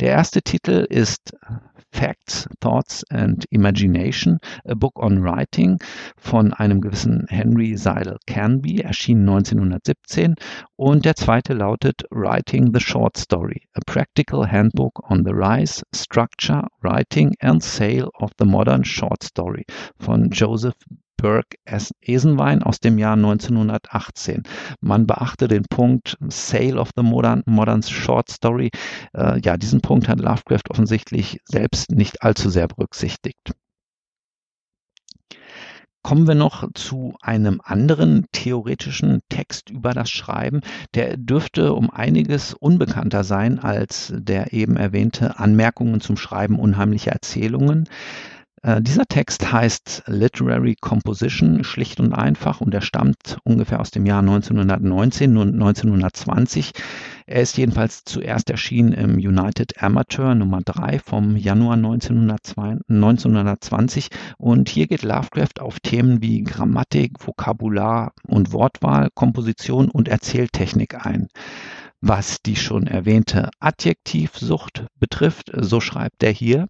[0.00, 1.34] Der erste Titel ist
[1.94, 5.78] Facts, Thoughts and Imagination, A Book on Writing
[6.16, 10.34] von einem gewissen Henry Seidel Canby, erschienen 1917.
[10.74, 16.66] Und der zweite lautet Writing the Short Story, A Practical Handbook on the Rise, Structure,
[16.82, 19.64] Writing and Sale of the Modern Short Story
[19.96, 20.74] von Joseph
[21.16, 21.56] Burke
[22.00, 24.42] Esenwein aus dem Jahr 1918.
[24.80, 28.70] Man beachte den Punkt Sale of the Modern, Modern Short Story.
[29.12, 33.54] Äh, ja, diesen Punkt hat Lovecraft offensichtlich selbst nicht allzu sehr berücksichtigt.
[36.04, 40.60] Kommen wir noch zu einem anderen theoretischen Text über das Schreiben.
[40.92, 47.88] Der dürfte um einiges unbekannter sein als der eben erwähnte Anmerkungen zum Schreiben unheimlicher Erzählungen.
[48.64, 54.06] Äh, dieser Text heißt Literary Composition, schlicht und einfach, und er stammt ungefähr aus dem
[54.06, 56.72] Jahr 1919 und 1920.
[57.26, 64.86] Er ist jedenfalls zuerst erschienen im United Amateur Nummer 3 vom Januar 1920 und hier
[64.86, 71.28] geht Lovecraft auf Themen wie Grammatik, Vokabular und Wortwahl, Komposition und Erzähltechnik ein.
[72.00, 76.66] Was die schon erwähnte Adjektivsucht betrifft, so schreibt er hier,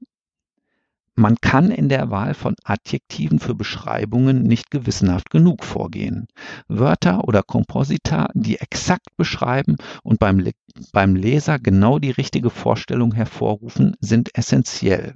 [1.16, 6.27] man kann in der Wahl von Adjektiven für Beschreibungen nicht gewissenhaft genug vorgehen.
[6.68, 10.44] Wörter oder Komposita, die exakt beschreiben und beim,
[10.92, 15.14] beim Leser genau die richtige Vorstellung hervorrufen, sind essentiell.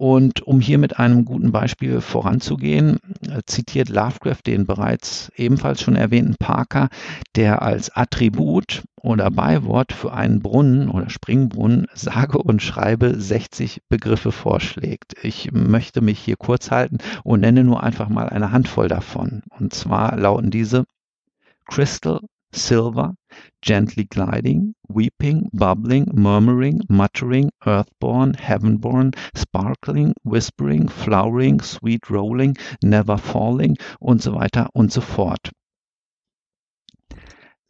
[0.00, 5.94] Und um hier mit einem guten Beispiel voranzugehen, äh, zitiert Lovecraft den bereits ebenfalls schon
[5.94, 6.88] erwähnten Parker,
[7.36, 14.32] der als Attribut oder Beiwort für einen Brunnen oder Springbrunnen sage und schreibe 60 Begriffe
[14.32, 15.22] vorschlägt.
[15.22, 19.42] Ich möchte mich hier kurz halten und nenne nur einfach mal eine Handvoll davon.
[19.58, 20.86] Und zwar lauten diese
[21.66, 22.20] Crystal,
[22.52, 23.16] silver,
[23.62, 33.76] gently gliding, weeping, bubbling, murmuring, muttering, earthborn, heavenborn, sparkling, whispering, flowering, sweet rolling, never falling
[34.00, 35.50] und so weiter und so fort.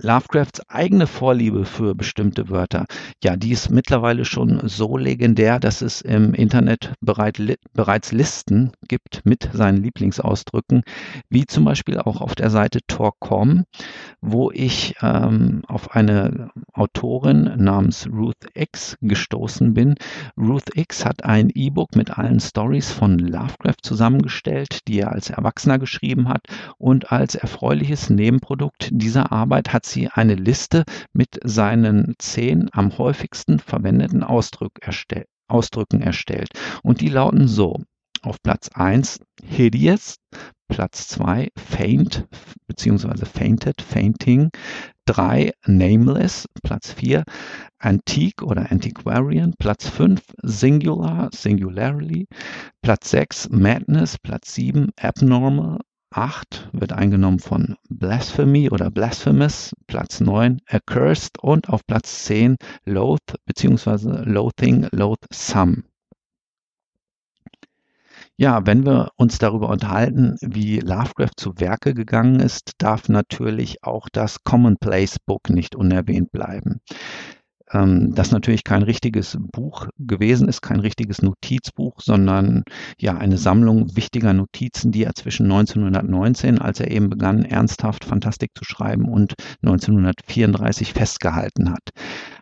[0.02, 2.86] Lovecrafts eigene Vorliebe für bestimmte Wörter,
[3.22, 8.72] ja, die ist mittlerweile schon so legendär, dass es im Internet bereit, li bereits Listen
[8.88, 10.82] gibt mit seinen Lieblingsausdrücken,
[11.28, 13.64] wie zum Beispiel auch auf der Seite Tor.com,
[14.20, 19.96] wo ich ähm, auf eine Autorin namens Ruth X gestoßen bin.
[20.36, 25.78] Ruth X hat ein E-Book mit allen Stories von Lovecraft zusammengestellt, die er als Erwachsener
[25.78, 26.46] geschrieben hat
[26.78, 33.58] und als erfreuliches Nebenprodukt dieser Arbeit hat sie eine Liste mit seinen zehn am häufigsten
[33.58, 36.50] verwendeten Ausdruck erstell Ausdrücken erstellt.
[36.82, 37.76] Und die lauten so.
[38.22, 40.16] Auf Platz 1 hideous,
[40.68, 42.26] Platz 2 faint
[42.66, 43.24] bzw.
[43.24, 44.50] fainted, fainting,
[45.06, 47.24] 3 nameless, Platz 4
[47.78, 52.26] antique oder antiquarian, Platz 5 singular, singularly,
[52.82, 60.60] Platz 6 madness, Platz 7 abnormal, 8 wird eingenommen von Blasphemy oder Blasphemous, Platz 9
[60.66, 64.24] Accursed und auf Platz 10 Loath bzw.
[64.24, 65.84] Loathing, Loathsome.
[68.36, 74.08] Ja, wenn wir uns darüber unterhalten, wie Lovecraft zu Werke gegangen ist, darf natürlich auch
[74.10, 76.80] das Commonplace Book nicht unerwähnt bleiben
[77.72, 82.64] ähm, das natürlich kein richtiges Buch gewesen ist, kein richtiges Notizbuch, sondern
[82.98, 88.50] ja eine Sammlung wichtiger Notizen, die er zwischen 1919, als er eben begann, ernsthaft Fantastik
[88.54, 91.90] zu schreiben, und 1934 festgehalten hat.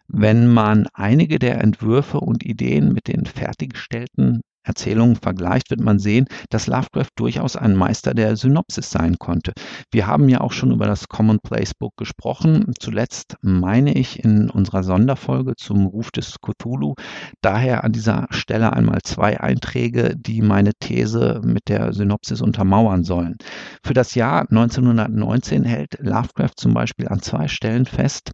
[0.09, 6.26] Wenn man einige der Entwürfe und Ideen mit den fertiggestellten Erzählungen vergleicht, wird man sehen,
[6.50, 9.52] dass Lovecraft durchaus ein Meister der Synopsis sein konnte.
[9.90, 12.72] Wir haben ja auch schon über das Commonplace Book gesprochen.
[12.78, 16.94] Zuletzt meine ich in unserer Sonderfolge zum Ruf des Cthulhu.
[17.40, 23.37] Daher an dieser Stelle einmal zwei Einträge, die meine These mit der Synopsis untermauern sollen.
[23.83, 28.33] Für das Jahr 1919 hält Lovecraft zum Beispiel an zwei Stellen fest,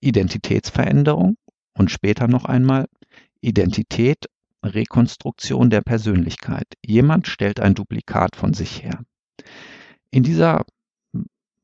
[0.00, 1.36] Identitätsveränderung
[1.76, 2.86] und später noch einmal
[3.40, 4.26] Identität
[4.62, 6.66] Rekonstruktion der Persönlichkeit.
[6.84, 9.00] Jemand stellt ein Duplikat von sich her.
[10.10, 10.64] In dieser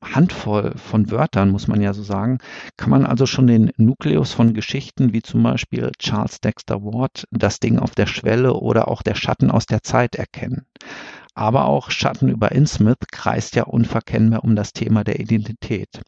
[0.03, 2.39] Handvoll von Wörtern, muss man ja so sagen,
[2.77, 7.59] kann man also schon den Nukleus von Geschichten wie zum Beispiel Charles Dexter Ward, das
[7.59, 10.65] Ding auf der Schwelle oder auch der Schatten aus der Zeit erkennen.
[11.39, 16.01] Aber auch Schatten über Innsmouth kreist ja unverkennbar um das Thema der Identität.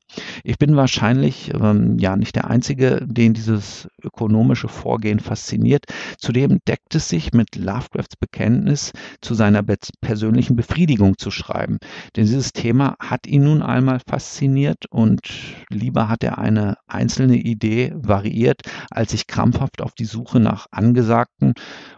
[0.44, 5.86] Ich bin wahrscheinlich ähm, ja nicht der Einzige, den dieses ökonomische Vorgehen fasziniert.
[6.18, 8.92] Zudem deckt es sich mit Lovecrafts Bekenntnis
[9.22, 9.64] zu seiner
[10.02, 11.78] persönlichen Befriedigung zu schreiben.
[12.18, 15.22] Denn dieses Thema hat ihn nun einmal fasziniert und
[15.70, 21.54] lieber hat er eine einzelne Idee variiert, als sich krampfhaft auf die Suche nach angesagten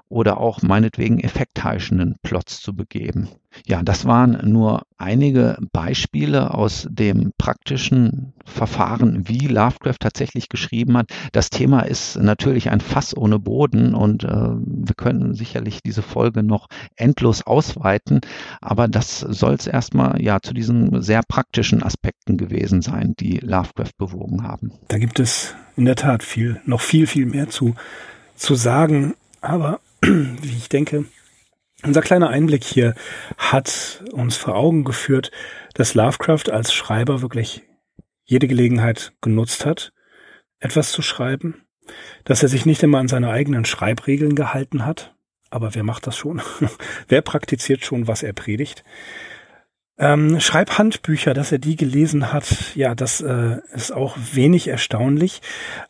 [0.09, 3.29] oder auch meinetwegen effektheischenden Plots zu begeben.
[3.65, 11.09] Ja, das waren nur einige Beispiele aus dem praktischen Verfahren, wie Lovecraft tatsächlich geschrieben hat.
[11.31, 16.43] Das Thema ist natürlich ein Fass ohne Boden und äh, wir könnten sicherlich diese Folge
[16.43, 18.21] noch endlos ausweiten,
[18.61, 23.97] aber das soll es erstmal ja zu diesen sehr praktischen Aspekten gewesen sein, die Lovecraft
[23.97, 24.71] bewogen haben.
[24.87, 27.75] Da gibt es in der Tat viel, noch viel, viel mehr zu,
[28.35, 29.79] zu sagen, aber
[30.41, 31.05] wie ich denke,
[31.83, 32.93] unser kleiner Einblick hier
[33.37, 35.31] hat uns vor Augen geführt,
[35.75, 37.63] dass Lovecraft als Schreiber wirklich
[38.25, 39.93] jede Gelegenheit genutzt hat,
[40.59, 41.63] etwas zu schreiben,
[42.25, 45.15] dass er sich nicht immer an seine eigenen Schreibregeln gehalten hat,
[45.49, 46.41] aber wer macht das schon?
[47.07, 48.83] wer praktiziert schon, was er predigt?
[49.97, 55.41] Ähm, Schreibhandbücher, dass er die gelesen hat, ja, das äh, ist auch wenig erstaunlich,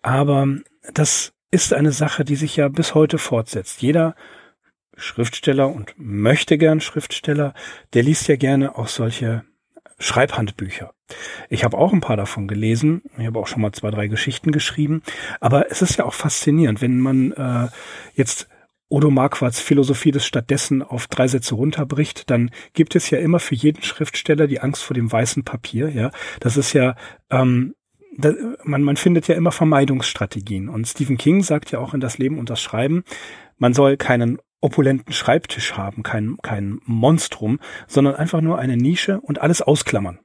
[0.01, 0.47] aber
[0.93, 3.83] das ist eine Sache, die sich ja bis heute fortsetzt.
[3.83, 4.15] Jeder
[4.97, 7.53] Schriftsteller und möchte gern Schriftsteller,
[7.93, 9.43] der liest ja gerne auch solche
[9.99, 10.95] Schreibhandbücher.
[11.49, 13.03] Ich habe auch ein paar davon gelesen.
[13.19, 15.03] Ich habe auch schon mal zwei, drei Geschichten geschrieben.
[15.41, 17.67] Aber es ist ja auch faszinierend, wenn man äh,
[18.15, 18.47] jetzt
[18.89, 23.55] Odo Marquards Philosophie des Stattdessen auf drei Sätze runterbricht, dann gibt es ja immer für
[23.55, 25.89] jeden Schriftsteller die Angst vor dem weißen Papier.
[25.89, 26.95] Ja, das ist ja
[27.29, 27.75] ähm,
[28.17, 28.33] da,
[28.63, 30.69] man, man findet ja immer Vermeidungsstrategien.
[30.69, 33.03] Und Stephen King sagt ja auch in das Leben und das Schreiben,
[33.57, 39.41] man soll keinen opulenten Schreibtisch haben, kein, kein Monstrum, sondern einfach nur eine Nische und
[39.41, 40.19] alles ausklammern.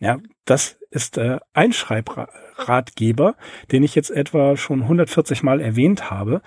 [0.00, 3.36] Ja, das ist äh, ein Schreibratgeber,
[3.70, 6.42] den ich jetzt etwa schon 140 Mal erwähnt habe.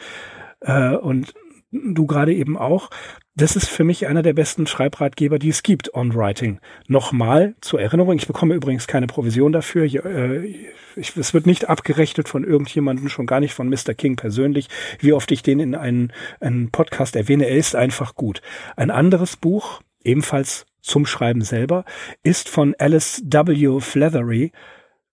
[0.60, 1.34] Äh, und
[1.72, 2.90] du gerade eben auch.
[3.36, 6.60] Das ist für mich einer der besten Schreibratgeber, die es gibt, On Writing.
[6.88, 9.84] Nochmal zur Erinnerung, ich bekomme übrigens keine Provision dafür.
[9.84, 10.56] Äh,
[10.96, 13.94] ich, es wird nicht abgerechnet von irgendjemandem, schon gar nicht von Mr.
[13.96, 17.46] King persönlich, wie oft ich den in einen, einen Podcast erwähne.
[17.46, 18.42] Er ist einfach gut.
[18.76, 21.86] Ein anderes Buch, ebenfalls zum Schreiben selber,
[22.24, 23.80] ist von Alice W.
[23.82, 24.52] Flathery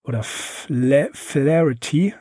[0.03, 2.15] oder Flaherty,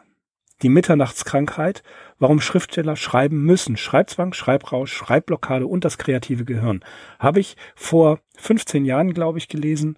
[0.62, 1.84] die Mitternachtskrankheit
[2.20, 3.78] warum Schriftsteller schreiben müssen.
[3.78, 6.84] Schreibzwang, Schreibrausch, Schreibblockade und das kreative Gehirn.
[7.20, 9.98] Habe ich vor 15 Jahren, glaube ich, gelesen,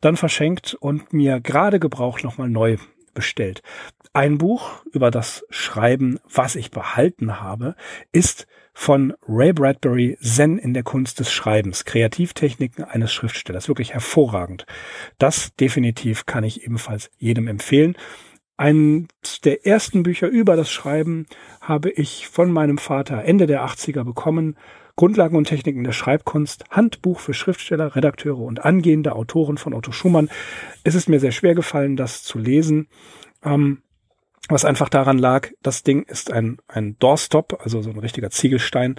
[0.00, 2.76] dann verschenkt und mir gerade gebraucht nochmal neu
[3.14, 3.62] bestellt.
[4.14, 7.76] Ein Buch über das Schreiben, was ich behalten habe,
[8.12, 14.66] ist von Ray Bradbury Zen in der Kunst des Schreibens, Kreativtechniken eines Schriftstellers, wirklich hervorragend.
[15.18, 17.96] Das definitiv kann ich ebenfalls jedem empfehlen.
[18.56, 21.26] Eines der ersten Bücher über das Schreiben
[21.60, 24.56] habe ich von meinem Vater Ende der 80er bekommen.
[24.94, 30.28] Grundlagen und Techniken der Schreibkunst, Handbuch für Schriftsteller, Redakteure und angehende Autoren von Otto Schumann.
[30.84, 32.88] Es ist mir sehr schwer gefallen, das zu lesen.
[33.42, 33.82] Ähm,
[34.48, 38.96] was einfach daran lag, das Ding ist ein, ein Doorstop, also so ein richtiger Ziegelstein.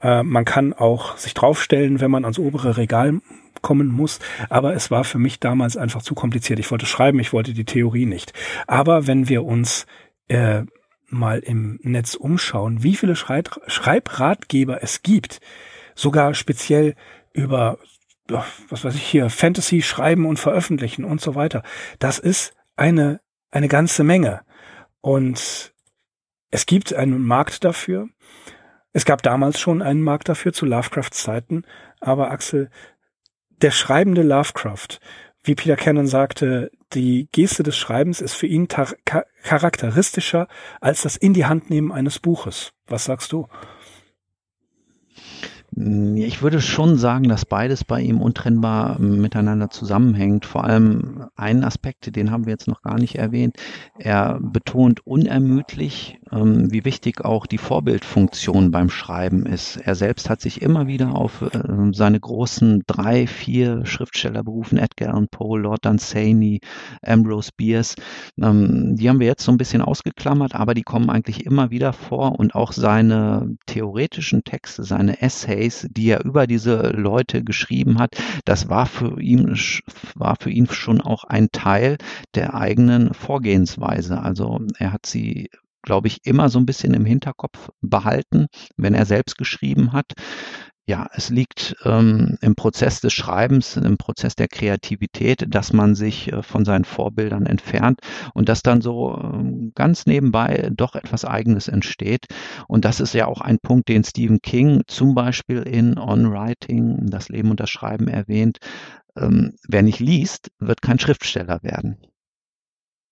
[0.00, 3.20] Äh, man kann auch sich draufstellen, wenn man ans obere Regal
[3.62, 4.20] kommen muss.
[4.48, 6.58] Aber es war für mich damals einfach zu kompliziert.
[6.58, 8.32] Ich wollte schreiben, ich wollte die Theorie nicht.
[8.66, 9.86] Aber wenn wir uns
[10.28, 10.62] äh,
[11.08, 15.40] mal im Netz umschauen, wie viele Schreib Schreibratgeber es gibt,
[15.94, 16.94] sogar speziell
[17.32, 17.78] über,
[18.68, 21.62] was weiß ich hier, Fantasy schreiben und veröffentlichen und so weiter.
[21.98, 23.20] Das ist eine,
[23.50, 24.42] eine ganze Menge.
[25.00, 25.72] Und
[26.50, 28.08] es gibt einen Markt dafür.
[28.96, 31.64] Es gab damals schon einen Markt dafür zu Lovecrafts Zeiten.
[32.00, 32.70] Aber Axel,
[33.60, 35.00] der schreibende Lovecraft,
[35.44, 40.48] wie Peter Cannon sagte, die Geste des Schreibens ist für ihn charakteristischer
[40.80, 42.72] als das in die Hand nehmen eines Buches.
[42.86, 43.48] Was sagst du?
[45.78, 50.46] Ich würde schon sagen, dass beides bei ihm untrennbar miteinander zusammenhängt.
[50.46, 53.56] Vor allem einen Aspekt, den haben wir jetzt noch gar nicht erwähnt.
[53.98, 59.76] Er betont unermüdlich, ähm, wie wichtig auch die Vorbildfunktion beim Schreiben ist.
[59.76, 61.48] Er selbst hat sich immer wieder auf äh,
[61.92, 66.60] seine großen drei, vier Schriftsteller berufen, Edgar Allan Poe, Lord Dunsany,
[67.02, 67.96] Ambrose Bierce.
[68.40, 71.92] Ähm, die haben wir jetzt so ein bisschen ausgeklammert, aber die kommen eigentlich immer wieder
[71.92, 77.98] vor und auch seine theoretischen Texte, seine Essays, Essays, die er über diese Leute geschrieben
[77.98, 79.58] hat, das war für ihn,
[80.14, 81.98] war für ihn schon auch ein Teil
[82.34, 84.20] der eigenen Vorgehensweise.
[84.20, 85.50] Also er hat sie
[85.82, 90.14] glaube ich, immer so ein bisschen im Hinterkopf behalten, wenn er selbst geschrieben hat
[90.88, 96.32] ja, es liegt ähm, im Prozess des Schreibens, im Prozess der Kreativität, dass man sich
[96.32, 98.00] äh, von seinen Vorbildern entfernt
[98.34, 102.26] und dass dann so ähm, ganz nebenbei doch etwas Eigenes entsteht.
[102.68, 107.10] Und das ist ja auch ein Punkt, den Stephen King zum Beispiel in On Writing,
[107.10, 108.58] das Leben und das Schreiben erwähnt.
[109.16, 111.96] Ähm, wer nicht liest, wird kein Schriftsteller werden.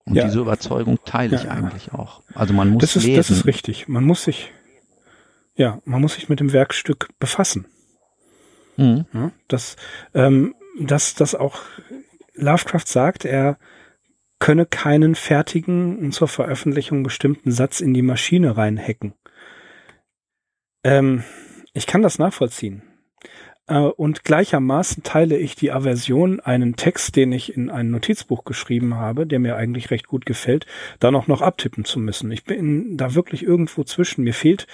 [0.05, 0.27] Und ja.
[0.27, 1.51] diese Überzeugung teile ich ja.
[1.51, 2.22] eigentlich auch.
[2.35, 3.16] Also man muss das ist, lesen.
[3.16, 3.89] Das ist richtig.
[3.89, 4.53] Man muss sich
[5.57, 7.66] ja, man muss sich mit dem Werkstück befassen.
[8.76, 9.07] Mhm.
[9.12, 9.76] Ja, dass,
[10.14, 11.61] ähm, dass, dass auch
[12.34, 13.59] Lovecraft sagt, er
[14.40, 19.14] könne keinen fertigen und zur Veröffentlichung bestimmten Satz in die Maschine reinhacken.
[20.82, 21.22] Ähm,
[21.72, 22.82] ich kann das nachvollziehen.
[23.66, 28.96] Äh, und gleichermaßen teile ich die Aversion, einen Text, den ich in ein Notizbuch geschrieben
[28.96, 30.66] habe, der mir eigentlich recht gut gefällt,
[31.00, 32.30] dann auch noch abtippen zu müssen.
[32.30, 34.24] Ich bin da wirklich irgendwo zwischen.
[34.24, 34.66] Mir fehlt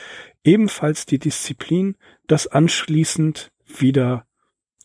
[0.45, 4.27] ebenfalls die Disziplin, das anschließend wieder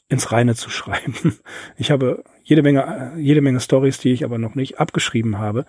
[0.07, 1.15] ins Reine zu schreiben.
[1.77, 5.65] Ich habe jede Menge, jede Menge Stories, die ich aber noch nicht abgeschrieben habe,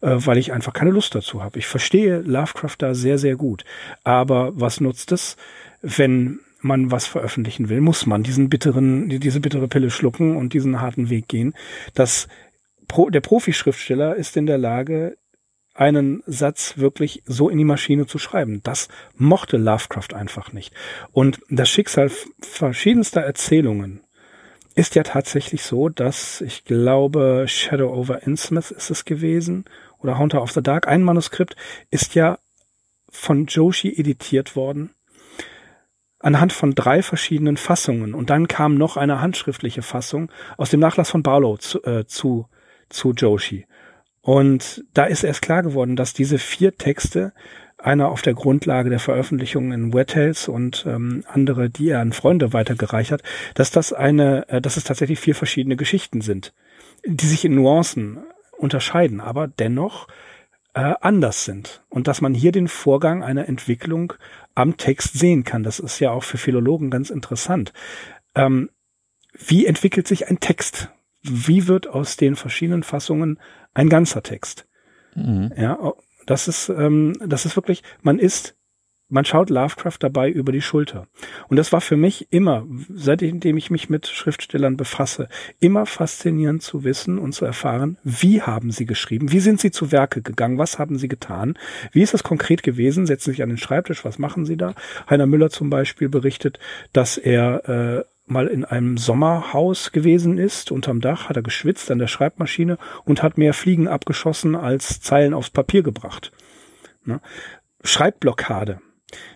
[0.00, 1.58] äh, weil ich einfach keine Lust dazu habe.
[1.58, 3.64] Ich verstehe Lovecraft da sehr, sehr gut.
[4.04, 5.36] Aber was nutzt es,
[5.82, 10.80] wenn man was veröffentlichen will, muss man diesen bitteren, diese bittere Pille schlucken und diesen
[10.80, 11.54] harten Weg gehen.
[11.94, 12.28] Das
[13.08, 15.16] der Profi-Schriftsteller ist in der Lage,
[15.80, 18.60] einen Satz wirklich so in die Maschine zu schreiben.
[18.62, 20.74] Das mochte Lovecraft einfach nicht.
[21.12, 22.10] Und das Schicksal
[22.40, 24.00] verschiedenster Erzählungen
[24.74, 29.64] ist ja tatsächlich so, dass ich glaube, Shadow over Innsmouth ist es gewesen
[29.98, 31.56] oder Haunter of the Dark, ein Manuskript
[31.90, 32.38] ist ja
[33.08, 34.90] von Joshi editiert worden
[36.18, 41.10] anhand von drei verschiedenen Fassungen und dann kam noch eine handschriftliche Fassung aus dem Nachlass
[41.10, 42.46] von Barlow zu, äh, zu,
[42.90, 43.66] zu Joshi.
[44.22, 47.32] Und da ist erst klar geworden, dass diese vier Texte
[47.78, 52.12] einer auf der Grundlage der Veröffentlichungen in Wet Tales und ähm, andere, die er an
[52.12, 53.22] Freunde weitergereicht hat,
[53.54, 56.52] dass das eine, äh, dass es tatsächlich vier verschiedene Geschichten sind,
[57.06, 58.18] die sich in Nuancen
[58.58, 60.08] unterscheiden, aber dennoch
[60.74, 61.82] äh, anders sind.
[61.88, 64.12] Und dass man hier den Vorgang einer Entwicklung
[64.54, 65.62] am Text sehen kann.
[65.62, 67.72] Das ist ja auch für Philologen ganz interessant.
[68.34, 68.70] Ähm,
[69.32, 70.90] wie entwickelt sich ein Text?
[71.22, 73.38] Wie wird aus den verschiedenen Fassungen
[73.80, 74.66] ein ganzer Text?
[75.14, 75.52] Mhm.
[75.56, 75.94] Ja,
[76.26, 78.54] das ist, ähm, das ist wirklich, man ist,
[79.08, 81.08] man schaut Lovecraft dabei über die Schulter.
[81.48, 85.28] Und das war für mich immer, seitdem ich mich mit Schriftstellern befasse,
[85.58, 89.90] immer faszinierend zu wissen und zu erfahren, wie haben sie geschrieben, wie sind sie zu
[89.90, 91.58] Werke gegangen, was haben sie getan,
[91.90, 94.74] wie ist das konkret gewesen, setzen sich an den Schreibtisch, was machen sie da?
[95.08, 96.60] Heiner Müller zum Beispiel berichtet,
[96.92, 101.98] dass er äh, mal in einem Sommerhaus gewesen ist, unterm Dach, hat er geschwitzt an
[101.98, 106.32] der Schreibmaschine und hat mehr Fliegen abgeschossen als Zeilen aufs Papier gebracht.
[107.04, 107.20] Ne?
[107.82, 108.80] Schreibblockade.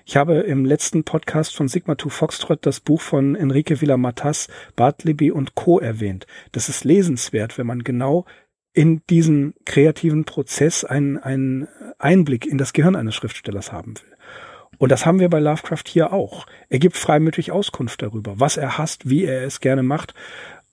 [0.05, 5.31] Ich habe im letzten Podcast von Sigma 2 Foxtrot das Buch von Enrique Villamatas, Bartleby
[5.31, 5.81] und Co.
[5.81, 6.27] erwähnt.
[6.53, 8.25] Das ist lesenswert, wenn man genau
[8.73, 11.69] in diesen kreativen Prozess einen, einen
[11.99, 14.14] Einblick in das Gehirn eines Schriftstellers haben will.
[14.79, 16.47] Und das haben wir bei Lovecraft hier auch.
[16.69, 20.15] Er gibt freimütig Auskunft darüber, was er hasst, wie er es gerne macht,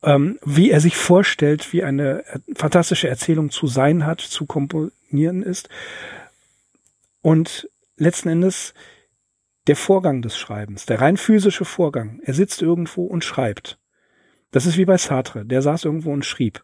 [0.04, 2.24] ähm, wie er sich vorstellt, wie eine
[2.56, 5.70] fantastische Erzählung zu sein hat, zu komponieren ist.
[7.22, 8.74] Und letzten Endes
[9.68, 12.20] der Vorgang des Schreibens, der rein physische Vorgang.
[12.24, 13.78] Er sitzt irgendwo und schreibt.
[14.50, 16.64] Das ist wie bei Sartre, der saß irgendwo und schrieb.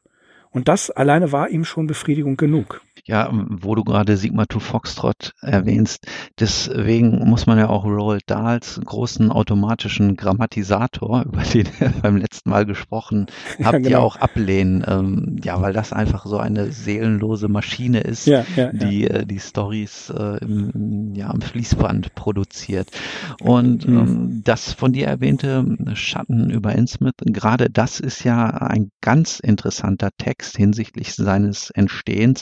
[0.50, 2.82] Und das alleine war ihm schon Befriedigung genug.
[3.08, 6.08] Ja, wo du gerade Sigma 2 Foxtrot erwähnst,
[6.40, 12.50] deswegen muss man ja auch Roald Dahls großen automatischen Grammatisator, über den wir beim letzten
[12.50, 13.28] Mal gesprochen
[13.60, 13.90] habt, ja, genau.
[13.90, 14.84] ja auch ablehnen.
[14.86, 19.40] Ähm, ja, weil das einfach so eine seelenlose Maschine ist, ja, ja, die äh, die
[19.40, 22.90] Stories äh, im, ja, am Fließband produziert.
[23.40, 29.40] Und ähm, das von dir erwähnte Schatten über Innsmouth, gerade das ist ja ein ganz
[29.40, 32.42] interessanter Text hinsichtlich seines Entstehens,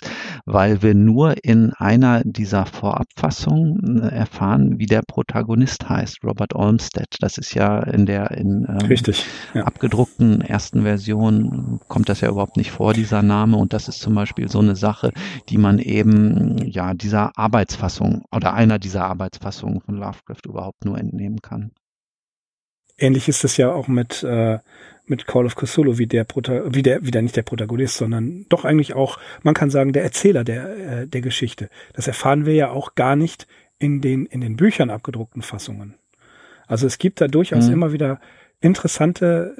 [0.55, 7.17] weil wir nur in einer dieser Vorabfassungen äh, erfahren, wie der Protagonist heißt, Robert Olmsted.
[7.19, 9.65] Das ist ja in der in ähm, Richtig, ja.
[9.65, 13.57] abgedruckten ersten Version kommt das ja überhaupt nicht vor, dieser Name.
[13.57, 15.11] Und das ist zum Beispiel so eine Sache,
[15.49, 21.41] die man eben ja dieser Arbeitsfassung oder einer dieser Arbeitsfassungen von Lovecraft überhaupt nur entnehmen
[21.41, 21.71] kann.
[22.97, 24.59] Ähnlich ist es ja auch mit äh,
[25.07, 28.65] mit Call of Cthulhu wie der, Prota wie der, wieder nicht der Protagonist, sondern doch
[28.65, 31.69] eigentlich auch, man kann sagen, der Erzähler der, äh, der Geschichte.
[31.93, 35.95] Das erfahren wir ja auch gar nicht in den, in den Büchern abgedruckten Fassungen.
[36.67, 37.73] Also es gibt da durchaus mhm.
[37.73, 38.19] immer wieder
[38.61, 39.55] interessante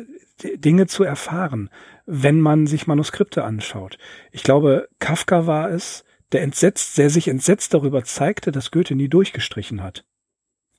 [0.56, 1.70] Dinge zu erfahren,
[2.06, 3.98] wenn man sich Manuskripte anschaut.
[4.32, 9.08] Ich glaube, Kafka war es, der entsetzt, der sich entsetzt darüber zeigte, dass Goethe nie
[9.08, 10.06] durchgestrichen hat.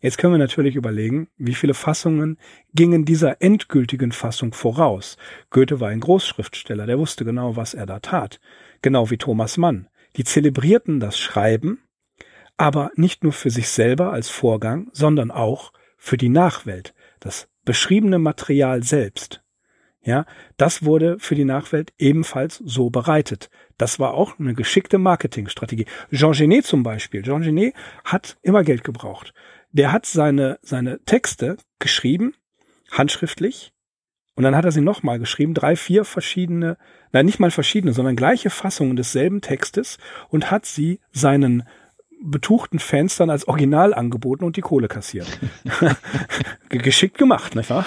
[0.07, 2.39] Jetzt können wir natürlich überlegen, wie viele Fassungen
[2.73, 5.17] gingen dieser endgültigen Fassung voraus.
[5.51, 8.39] Goethe war ein Großschriftsteller, der wusste genau, was er da tat.
[8.83, 9.89] Genau wie Thomas Mann.
[10.15, 11.81] Die zelebrierten das Schreiben,
[12.57, 16.95] aber nicht nur für sich selber als Vorgang, sondern auch für die Nachwelt.
[17.19, 19.43] Das beschriebene Material selbst.
[20.03, 20.25] Ja,
[20.57, 23.51] das wurde für die Nachwelt ebenfalls so bereitet.
[23.77, 25.87] Das war auch eine geschickte Marketingstrategie.
[26.13, 27.23] Jean Genet zum Beispiel.
[27.23, 29.35] Jean Genet hat immer Geld gebraucht
[29.77, 32.35] der hat seine, seine Texte geschrieben,
[32.91, 33.73] handschriftlich,
[34.35, 36.77] und dann hat er sie nochmal geschrieben, drei, vier verschiedene,
[37.13, 39.97] nein, nicht mal verschiedene, sondern gleiche Fassungen desselben Textes
[40.29, 41.63] und hat sie seinen
[42.23, 45.27] betuchten Fans dann als Original angeboten und die Kohle kassiert.
[46.69, 47.85] Geschickt gemacht, nicht wahr?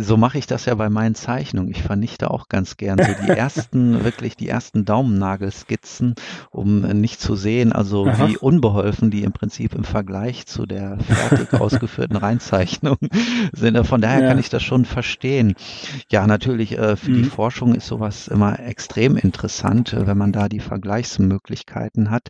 [0.00, 1.70] So mache ich das ja bei meinen Zeichnungen.
[1.70, 6.14] Ich vernichte auch ganz gern so die ersten, wirklich die ersten Daumennagelskizzen,
[6.50, 8.28] um nicht zu sehen, also Aha.
[8.28, 12.96] wie unbeholfen die im Prinzip im Vergleich zu der fertig ausgeführten Reinzeichnung
[13.52, 13.86] sind.
[13.86, 14.28] Von daher ja.
[14.28, 15.54] kann ich das schon verstehen.
[16.10, 17.22] Ja, natürlich, äh, für mhm.
[17.22, 22.28] die Forschung ist sowas immer extrem interessant, äh, wenn man da die Vergleichsmöglichkeiten hat.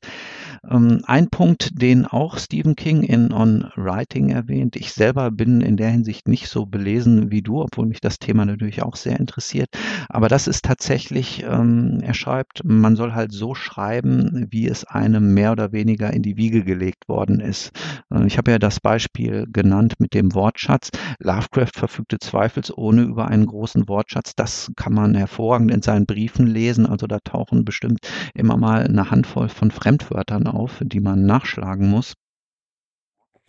[0.70, 4.76] Ähm, ein Punkt, den auch Stephen King in On Writing erwähnt.
[4.76, 8.44] Ich selber bin in der Hinsicht nicht so belesen wie du, obwohl mich das Thema
[8.44, 9.68] natürlich auch sehr interessiert.
[10.08, 15.34] Aber das ist tatsächlich, ähm, er schreibt, man soll halt so schreiben, wie es einem
[15.34, 17.72] mehr oder weniger in die Wiege gelegt worden ist.
[18.10, 20.90] Äh, ich habe ja das Beispiel genannt mit dem Wortschatz.
[21.18, 24.34] Lovecraft verfügte zweifelsohne über einen großen Wortschatz.
[24.34, 26.86] Das kann man hervorragend in seinen Briefen lesen.
[26.86, 28.00] Also da tauchen bestimmt
[28.34, 32.14] immer mal eine Handvoll von Fremdwörtern auf, die man nachschlagen muss.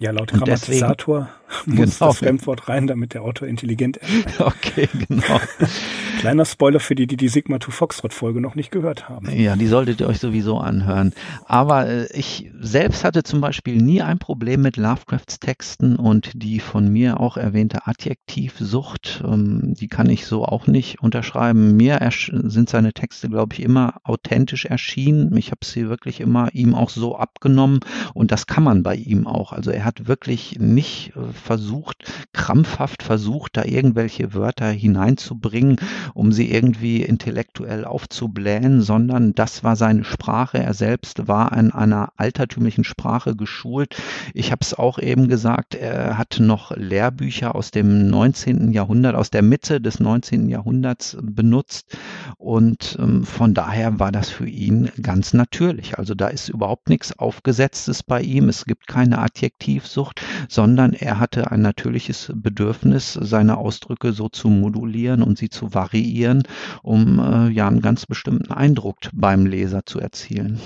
[0.01, 1.27] Ja, laut Grammatisator
[1.65, 2.09] muss genau.
[2.11, 4.39] das Fremdwort rein, damit der Autor intelligent ist.
[4.39, 5.39] Okay, genau.
[6.19, 9.29] Kleiner Spoiler für die, die die Sigma 2 Foxtrot Folge noch nicht gehört haben.
[9.31, 11.13] Ja, die solltet ihr euch sowieso anhören.
[11.45, 16.59] Aber äh, ich selbst hatte zum Beispiel nie ein Problem mit Lovecrafts Texten und die
[16.59, 21.75] von mir auch erwähnte Adjektivsucht, ähm, die kann ich so auch nicht unterschreiben.
[21.75, 25.35] Mir sind seine Texte, glaube ich, immer authentisch erschienen.
[25.35, 27.79] Ich habe sie wirklich immer ihm auch so abgenommen
[28.13, 29.51] und das kann man bei ihm auch.
[29.51, 35.77] Also er hat wirklich nicht äh, versucht, krampfhaft versucht, da irgendwelche Wörter hineinzubringen,
[36.13, 40.59] um sie irgendwie intellektuell aufzublähen, sondern das war seine Sprache.
[40.59, 43.95] Er selbst war in einer altertümlichen Sprache geschult.
[44.33, 48.71] Ich habe es auch eben gesagt, er hat noch Lehrbücher aus dem 19.
[48.71, 50.49] Jahrhundert, aus der Mitte des 19.
[50.49, 51.97] Jahrhunderts benutzt
[52.37, 55.97] und ähm, von daher war das für ihn ganz natürlich.
[55.97, 58.49] Also da ist überhaupt nichts Aufgesetztes bei ihm.
[58.49, 64.49] Es gibt keine Adjektive Kreativsucht, sondern er hatte ein natürliches Bedürfnis, seine Ausdrücke so zu
[64.49, 66.43] modulieren und sie zu variieren,
[66.83, 70.59] um äh, ja einen ganz bestimmten Eindruck beim Leser zu erzielen.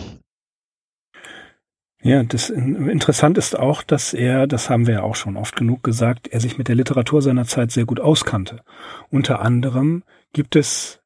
[2.01, 5.83] Ja, das interessant ist auch, dass er, das haben wir ja auch schon oft genug
[5.83, 8.61] gesagt, er sich mit der Literatur seiner Zeit sehr gut auskannte.
[9.09, 10.03] Unter anderem
[10.33, 10.99] gibt es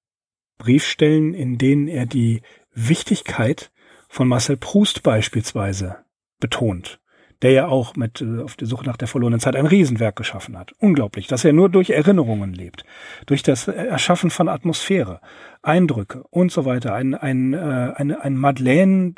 [0.57, 2.41] Briefstellen, in denen er die
[2.73, 3.69] Wichtigkeit
[4.09, 5.97] von Marcel Proust beispielsweise
[6.39, 6.99] betont
[7.41, 10.57] der ja auch mit äh, auf der Suche nach der verlorenen Zeit ein Riesenwerk geschaffen
[10.57, 10.73] hat.
[10.79, 12.83] Unglaublich, dass er nur durch Erinnerungen lebt,
[13.25, 15.21] durch das Erschaffen von Atmosphäre,
[15.61, 16.93] Eindrücke und so weiter.
[16.93, 19.13] Ein, ein, äh, ein, ein Madeleine,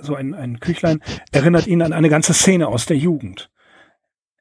[0.00, 1.00] so ein, ein Küchlein,
[1.30, 3.50] erinnert ihn an eine ganze Szene aus der Jugend.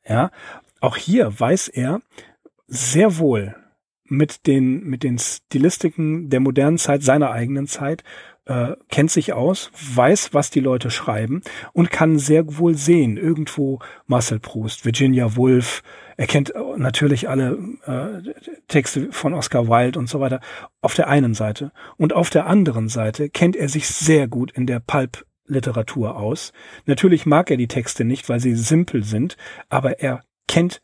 [0.07, 0.31] Ja,
[0.79, 2.01] auch hier weiß er
[2.67, 3.55] sehr wohl
[4.05, 8.03] mit den, mit den Stilistiken der modernen Zeit, seiner eigenen Zeit,
[8.51, 11.41] äh, kennt sich aus, weiß, was die Leute schreiben
[11.71, 15.81] und kann sehr wohl sehen, irgendwo Marcel Proust, Virginia Woolf,
[16.17, 20.41] er kennt äh, natürlich alle äh, Texte von Oscar Wilde und so weiter
[20.81, 21.71] auf der einen Seite.
[21.97, 26.51] Und auf der anderen Seite kennt er sich sehr gut in der Pulp Literatur aus.
[26.85, 29.37] Natürlich mag er die Texte nicht, weil sie simpel sind,
[29.69, 30.81] aber er kennt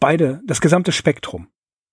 [0.00, 1.48] beide, das gesamte Spektrum.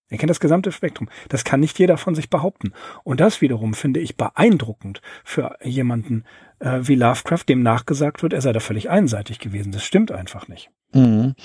[0.10, 1.08] Er kennt das gesamte Spektrum.
[1.30, 2.74] Das kann nicht jeder von sich behaupten.
[3.04, 6.26] Und das wiederum finde ich beeindruckend für jemanden
[6.60, 9.72] äh, wie Lovecraft, dem nachgesagt wird, er sei da völlig einseitig gewesen.
[9.72, 10.70] Das stimmt einfach nicht.
[10.92, 11.36] Mhm.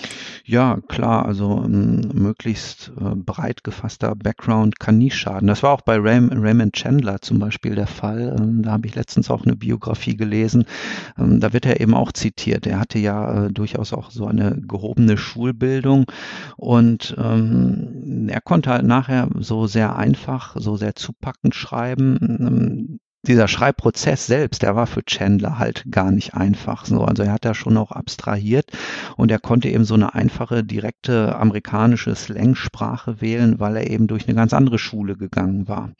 [0.47, 5.49] Ja, klar, also ein möglichst äh, breit gefasster Background kann nie schaden.
[5.49, 8.35] Das war auch bei Ray Raymond Chandler zum Beispiel der Fall.
[8.39, 10.65] Ähm, da habe ich letztens auch eine Biografie gelesen.
[11.19, 12.67] Ähm, da wird er eben auch zitiert.
[12.67, 16.07] Er hatte ja äh, durchaus auch so eine gehobene Schulbildung
[16.57, 22.99] und ähm, er konnte halt nachher so sehr einfach, so sehr zupackend schreiben.
[23.27, 26.85] Dieser Schreibprozess selbst, der war für Chandler halt gar nicht einfach.
[26.85, 28.70] So, also er hat da schon auch abstrahiert
[29.16, 34.27] und er konnte eben so eine einfache, direkte amerikanische Slangsprache wählen, weil er eben durch
[34.27, 35.93] eine ganz andere Schule gegangen war.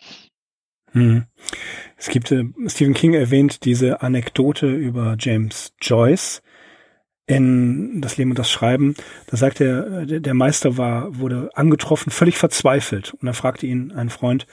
[0.93, 1.25] Hm.
[1.97, 6.41] Es gibt, äh, Stephen King erwähnt diese Anekdote über James Joyce
[7.27, 8.95] in Das Leben und das Schreiben.
[9.27, 13.15] Da sagt er, äh, der Meister war, wurde angetroffen, völlig verzweifelt.
[13.15, 14.47] Und er fragte ihn ein Freund,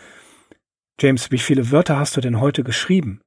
[1.01, 3.21] James, wie viele Wörter hast du denn heute geschrieben?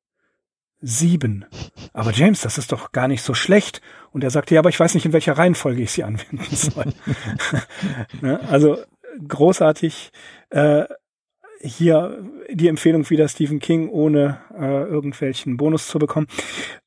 [0.80, 1.44] Sieben.
[1.92, 3.80] Aber James, das ist doch gar nicht so schlecht.
[4.12, 6.92] Und er sagte, ja, aber ich weiß nicht, in welcher Reihenfolge ich sie anwenden soll.
[8.20, 8.38] ne?
[8.48, 8.78] Also
[9.26, 10.10] großartig.
[10.50, 10.84] Äh,
[11.60, 16.26] hier die Empfehlung wieder Stephen King, ohne äh, irgendwelchen Bonus zu bekommen.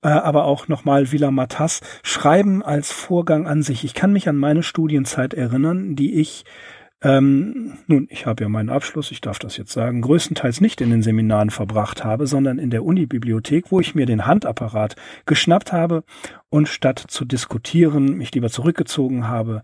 [0.03, 1.81] Äh, aber auch nochmal Villa Matas.
[2.03, 3.83] Schreiben als Vorgang an sich.
[3.83, 6.45] Ich kann mich an meine Studienzeit erinnern, die ich
[7.03, 10.89] ähm, nun, ich habe ja meinen Abschluss, ich darf das jetzt sagen, größtenteils nicht in
[10.89, 14.95] den Seminaren verbracht habe, sondern in der Unibibliothek, wo ich mir den Handapparat
[15.25, 16.03] geschnappt habe
[16.49, 19.61] und statt zu diskutieren, mich lieber zurückgezogen habe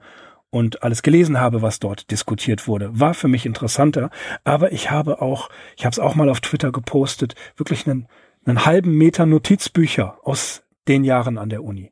[0.52, 3.00] und alles gelesen habe, was dort diskutiert wurde.
[3.00, 4.12] War für mich interessanter,
[4.44, 8.08] aber ich habe auch, ich habe es auch mal auf Twitter gepostet, wirklich einen,
[8.46, 11.92] einen halben Meter Notizbücher aus den Jahren an der Uni.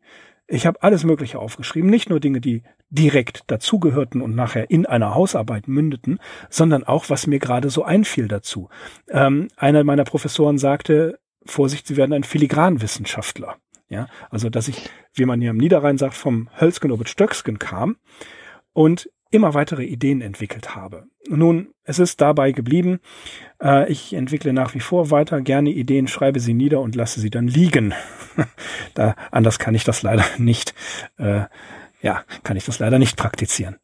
[0.53, 5.15] Ich habe alles Mögliche aufgeschrieben, nicht nur Dinge, die direkt dazugehörten und nachher in einer
[5.15, 8.67] Hausarbeit mündeten, sondern auch, was mir gerade so einfiel dazu.
[9.07, 13.55] Ähm, einer meiner Professoren sagte, Vorsicht, Sie werden ein Filigranwissenschaftler.
[13.87, 17.95] Ja, also dass ich, wie man hier im Niederrhein sagt, vom Hölzgen ob Stöcksken kam
[18.73, 21.07] und immer weitere Ideen entwickelt habe.
[21.27, 22.99] Nun, es ist dabei geblieben.
[23.61, 27.29] Äh, ich entwickle nach wie vor weiter gerne Ideen, schreibe sie nieder und lasse sie
[27.29, 27.93] dann liegen.
[28.93, 30.75] da, anders kann ich das leider nicht,
[31.17, 31.43] äh,
[32.01, 33.77] ja, kann ich das leider nicht praktizieren.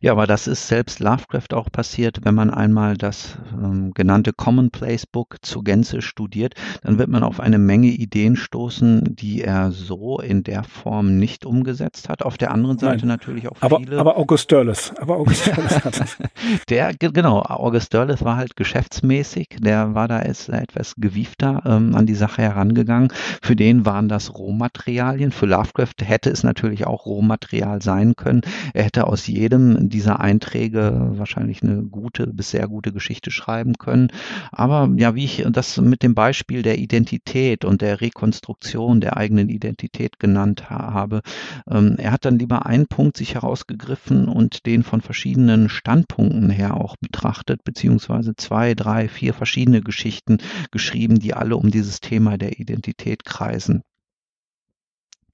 [0.00, 5.06] Ja, aber das ist selbst Lovecraft auch passiert, wenn man einmal das ähm, genannte Commonplace
[5.06, 10.20] Book zur Gänze studiert, dann wird man auf eine Menge Ideen stoßen, die er so
[10.20, 12.22] in der Form nicht umgesetzt hat.
[12.22, 13.98] Auf der anderen Seite Nein, natürlich auch aber, viele.
[13.98, 16.16] Aber August Derleth, aber August Derleth hat das.
[16.68, 22.06] der, genau, August Derleth war halt geschäftsmäßig, der war da ist etwas gewiefter ähm, an
[22.06, 23.12] die Sache herangegangen.
[23.42, 25.32] Für den waren das Rohmaterialien.
[25.32, 28.42] Für Lovecraft hätte es natürlich auch Rohmaterial sein können.
[28.74, 34.08] Er hätte aus jedem dieser Einträge wahrscheinlich eine gute bis sehr gute Geschichte schreiben können.
[34.52, 39.48] Aber ja, wie ich das mit dem Beispiel der Identität und der Rekonstruktion der eigenen
[39.48, 41.20] Identität genannt habe,
[41.68, 46.76] ähm, er hat dann lieber einen Punkt sich herausgegriffen und den von verschiedenen Standpunkten her
[46.76, 50.38] auch betrachtet, beziehungsweise zwei, drei, vier verschiedene Geschichten
[50.70, 53.82] geschrieben, die alle um dieses Thema der Identität kreisen.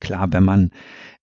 [0.00, 0.70] Klar, wenn man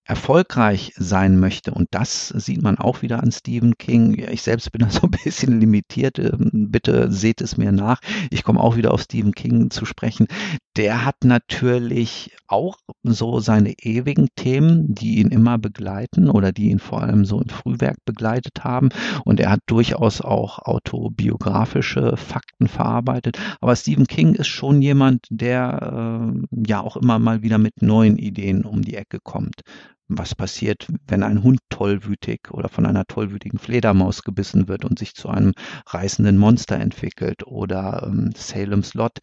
[0.06, 1.72] erfolgreich sein möchte.
[1.72, 4.18] Und das sieht man auch wieder an Stephen King.
[4.32, 6.20] Ich selbst bin da so ein bisschen limitiert.
[6.20, 8.02] Ähm, bitte seht es mir nach.
[8.30, 10.28] Ich komme auch wieder auf Stephen King zu sprechen.
[10.76, 16.80] Der hat natürlich auch so seine ewigen Themen, die ihn immer begleiten oder die ihn
[16.80, 18.90] vor allem so im Frühwerk begleitet haben.
[19.24, 23.40] Und er hat durchaus auch autobiografische Fakten verarbeitet.
[23.62, 28.18] Aber Stephen King ist schon jemand, der äh, ja auch immer mal wieder mit neuen
[28.18, 29.62] Ideen um die Ecke kommt
[30.08, 35.16] was passiert, wenn ein Hund tollwütig oder von einer tollwütigen Fledermaus gebissen wird und sich
[35.16, 35.54] zu einem
[35.88, 37.46] reißenden Monster entwickelt.
[37.46, 39.20] Oder ähm, Salem's Lot,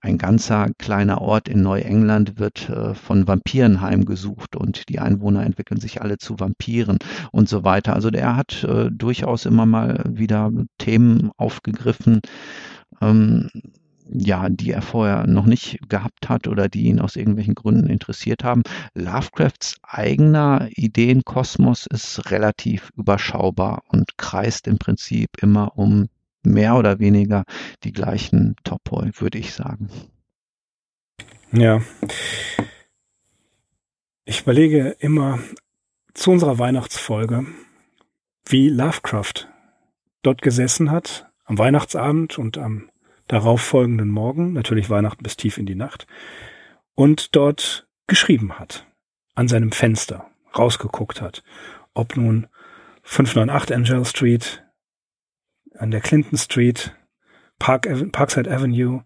[0.00, 5.80] ein ganzer kleiner Ort in Neuengland, wird äh, von Vampiren heimgesucht und die Einwohner entwickeln
[5.80, 6.98] sich alle zu Vampiren
[7.32, 7.94] und so weiter.
[7.94, 12.20] Also der hat äh, durchaus immer mal wieder Themen aufgegriffen.
[13.00, 13.48] Ähm,
[14.08, 18.44] ja, die er vorher noch nicht gehabt hat oder die ihn aus irgendwelchen Gründen interessiert
[18.44, 18.62] haben.
[18.94, 26.08] Lovecrafts eigener Ideenkosmos ist relativ überschaubar und kreist im Prinzip immer um
[26.42, 27.44] mehr oder weniger
[27.82, 29.88] die gleichen Topoi, würde ich sagen.
[31.52, 31.80] Ja.
[34.26, 35.38] Ich überlege immer
[36.12, 37.46] zu unserer Weihnachtsfolge,
[38.46, 39.48] wie Lovecraft
[40.22, 42.88] dort gesessen hat am Weihnachtsabend und am
[43.28, 46.06] darauf folgenden Morgen, natürlich Weihnachten bis tief in die Nacht,
[46.94, 48.86] und dort geschrieben hat,
[49.34, 51.42] an seinem Fenster rausgeguckt hat,
[51.94, 52.46] ob nun
[53.02, 54.64] 598 Angel Street,
[55.76, 56.94] an der Clinton Street,
[57.58, 59.04] Park, Parkside Avenue,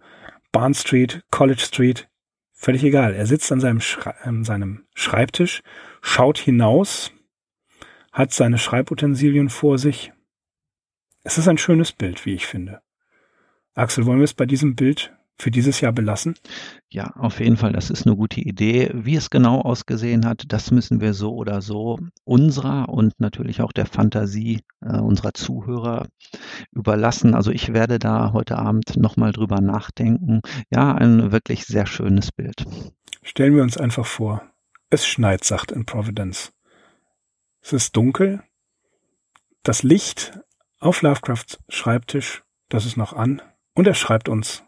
[0.52, 2.08] Barn Street, College Street,
[2.52, 3.14] völlig egal.
[3.14, 5.62] Er sitzt an seinem, Schrei an seinem Schreibtisch,
[6.00, 7.12] schaut hinaus,
[8.12, 10.12] hat seine Schreibutensilien vor sich.
[11.24, 12.80] Es ist ein schönes Bild, wie ich finde.
[13.78, 16.34] Axel, wollen wir es bei diesem Bild für dieses Jahr belassen?
[16.90, 17.72] Ja, auf jeden Fall.
[17.72, 18.90] Das ist eine gute Idee.
[18.92, 23.70] Wie es genau ausgesehen hat, das müssen wir so oder so unserer und natürlich auch
[23.70, 26.08] der Fantasie äh, unserer Zuhörer
[26.72, 27.36] überlassen.
[27.36, 30.40] Also ich werde da heute Abend nochmal drüber nachdenken.
[30.70, 32.64] Ja, ein wirklich sehr schönes Bild.
[33.22, 34.42] Stellen wir uns einfach vor,
[34.90, 36.52] es schneit, sagt in Providence.
[37.60, 38.42] Es ist dunkel.
[39.62, 40.40] Das Licht
[40.80, 43.40] auf Lovecrafts Schreibtisch, das ist noch an.
[43.78, 44.64] Und er schreibt uns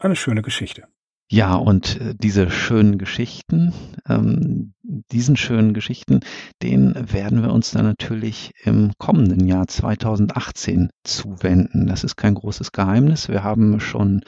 [0.00, 0.88] eine schöne Geschichte.
[1.30, 3.72] Ja, und äh, diese schönen Geschichten,
[4.08, 6.18] ähm, diesen schönen Geschichten,
[6.60, 11.86] den werden wir uns dann natürlich im kommenden Jahr 2018 zuwenden.
[11.86, 13.28] Das ist kein großes Geheimnis.
[13.28, 14.22] Wir haben schon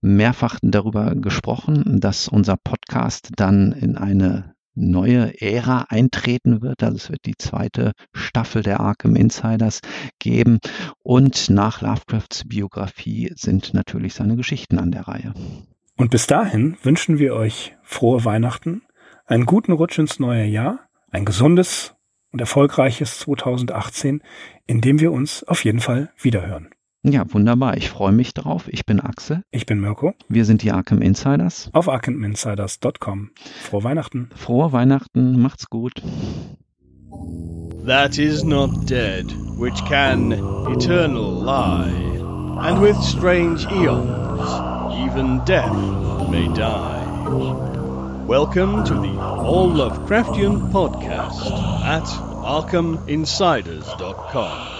[0.00, 6.82] mehrfach darüber gesprochen, dass unser Podcast dann in eine neue Ära eintreten wird.
[6.82, 9.80] Also es wird die zweite Staffel der Arkham Insiders
[10.18, 10.58] geben.
[11.02, 15.34] Und nach Lovecrafts Biografie sind natürlich seine Geschichten an der Reihe.
[15.96, 18.82] Und bis dahin wünschen wir euch frohe Weihnachten,
[19.26, 21.94] einen guten Rutsch ins neue Jahr, ein gesundes
[22.30, 24.22] und erfolgreiches 2018,
[24.66, 26.70] in dem wir uns auf jeden Fall wiederhören.
[27.04, 27.76] Ja, wunderbar.
[27.76, 28.66] Ich freue mich drauf.
[28.68, 29.42] Ich bin Axel.
[29.52, 30.14] Ich bin Mirko.
[30.28, 31.70] Wir sind die Arkham Insiders.
[31.72, 33.30] Auf arkhaminsiders.com.
[33.62, 34.30] Frohe Weihnachten.
[34.34, 35.40] Frohe Weihnachten.
[35.40, 36.02] Macht's gut.
[37.86, 41.88] That is not dead, which can eternal lie,
[42.68, 44.50] and with strange eons,
[45.06, 45.72] even death
[46.28, 46.96] may die.
[48.26, 51.50] Welcome to the All Lovecraftian podcast
[51.82, 52.04] at
[52.44, 54.77] ArkhamInsiders.com.